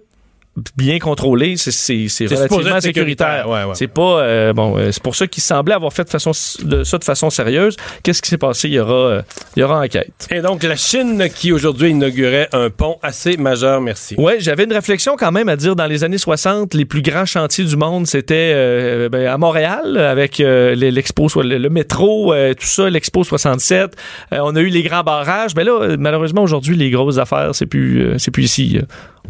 [0.76, 3.46] bien contrôlé, c'est relativement sécuritaire.
[3.74, 4.76] C'est pas euh, bon.
[4.76, 6.32] Euh, c'est pour ça qu'il semblait avoir fait de façon
[6.62, 7.76] de, ça de façon sérieuse.
[8.02, 8.68] Qu'est-ce qui s'est passé?
[8.68, 9.22] Il y aura euh,
[9.56, 10.28] il y aura enquête.
[10.30, 13.80] Et donc la Chine qui aujourd'hui inaugurait un pont assez majeur.
[13.80, 14.14] Merci.
[14.18, 15.76] Ouais, j'avais une réflexion quand même à dire.
[15.76, 20.38] Dans les années 60, les plus grands chantiers du monde c'était ben, à Montréal avec
[20.38, 23.96] l'expo, le, le, métro, tout ça, l'expo 67.
[24.32, 28.14] on a eu les grands barrages, mais là malheureusement aujourd'hui les grosses affaires c'est plus
[28.18, 28.80] c'est plus ici.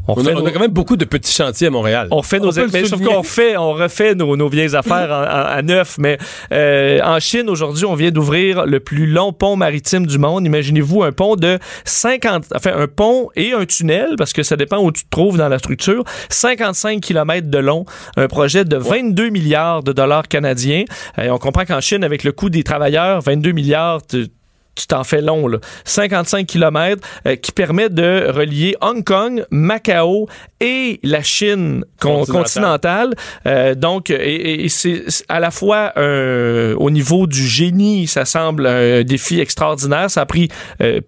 [0.09, 2.09] On, on, a, quand même beaucoup de petits chantiers à Montréal.
[2.11, 5.97] On fait nos mais sauf qu'on fait, on refait nos, vieilles affaires à neuf.
[5.99, 6.17] Mais
[6.51, 10.47] euh, en Chine aujourd'hui, on vient d'ouvrir le plus long pont maritime du monde.
[10.47, 14.79] Imaginez-vous un pont de 50, enfin un pont et un tunnel parce que ça dépend
[14.79, 16.05] où tu te trouves dans la structure.
[16.31, 17.85] 55 km de long,
[18.17, 20.85] un projet de 22 milliards de dollars canadiens.
[21.23, 24.29] Et on comprend qu'en Chine, avec le coût des travailleurs, 22 milliards, tu
[24.87, 25.49] t'en fais long.
[25.49, 25.59] Là.
[25.85, 27.03] 55 km
[27.43, 30.29] qui permet de relier Hong Kong, Macao
[30.61, 33.15] et la Chine continentale.
[33.77, 39.41] donc, et, et c'est à la fois au niveau du génie, ça semble un défi
[39.41, 40.11] extraordinaire.
[40.11, 40.49] Ça a pris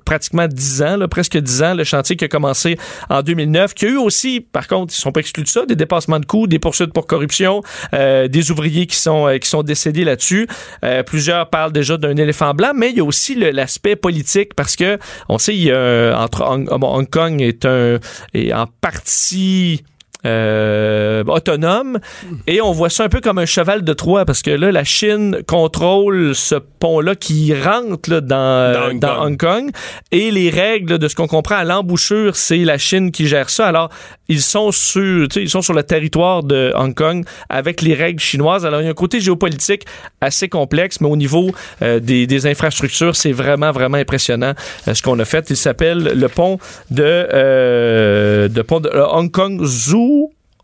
[0.05, 2.77] pratiquement 10 ans, là, presque 10 ans, le chantier qui a commencé
[3.09, 5.77] en 2009, qui a eu aussi, par contre, ils sont pas exclus de ça, des
[5.77, 7.63] dépassements de coûts, des poursuites pour corruption,
[7.95, 10.49] euh, des ouvriers qui sont euh, qui sont décédés là-dessus.
[10.85, 14.77] Euh, plusieurs parlent déjà d'un éléphant blanc, mais il y a aussi l'aspect politique parce
[14.77, 14.99] que
[15.29, 15.73] on sait
[16.15, 17.99] entre Hong, Kong est un
[18.35, 19.83] est en partie
[20.27, 21.99] euh, autonome.
[22.47, 24.85] Et on voit ça un peu comme un cheval de Troie parce que là la
[24.85, 29.71] Chine contrôle ce pont là qui rentre là, dans, dans, Hong, Kong.
[30.13, 33.67] et les règles de ce qu'on comprend à l'embouchure c'est la Chine qui gère ça.
[33.67, 33.91] Alors
[34.29, 38.67] ils sont sur ils sont sur le territoire de Hong Kong avec les règles chinoises.
[38.67, 39.85] Alors il y a un côté géopolitique
[40.21, 41.51] assez complexe mais au niveau
[41.83, 44.53] euh, des, des, infrastructures c'est vraiment vraiment impressionnant
[44.87, 45.49] euh, ce qu'on a fait.
[45.49, 46.59] Il s'appelle le pont
[46.91, 50.10] de de pont de Hong Kong Zoo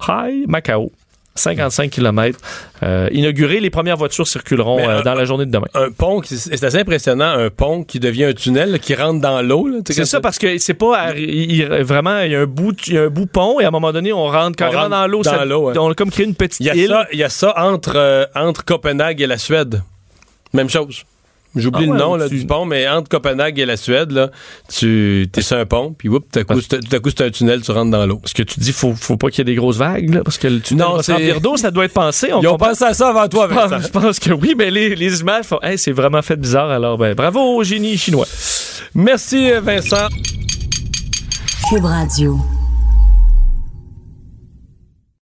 [0.08, 0.90] High Macao.
[1.36, 2.38] 55 km.
[2.82, 5.66] Euh, inauguré, les premières voitures circuleront euh, dans la journée de demain.
[5.74, 9.68] Un pont, c'est assez impressionnant, un pont qui devient un tunnel, qui rentre dans l'eau.
[9.88, 13.02] C'est ça, parce que c'est pas vraiment, il y a un bout, il y a
[13.04, 15.22] un bout pont et à un moment donné, on rentre carrément dans l'eau.
[15.24, 16.96] On a comme créé une petite île.
[17.12, 19.82] Il y a ça entre, euh, entre Copenhague et la Suède.
[20.52, 21.04] Même chose.
[21.56, 24.30] J'oublie ah le nom du pont, mais entre Copenhague et la Suède, là,
[24.68, 26.60] tu es sur un pont, puis tout à coup,
[27.10, 28.20] c'est un tunnel, tu rentres dans l'eau.
[28.24, 30.38] Ce que tu dis, faut, faut pas qu'il y ait des grosses vagues, là, parce
[30.38, 32.28] que le tunnel non, va d'eau, ça doit être pensé.
[32.28, 33.80] Ils ont pensé à ça avant toi, Vincent.
[33.80, 36.98] Je pense que oui, mais les, les images font, hey, c'est vraiment fait bizarre, alors
[36.98, 38.26] ben, bravo au génie chinois.
[38.94, 40.08] Merci, Vincent.
[41.68, 42.38] Cube Radio.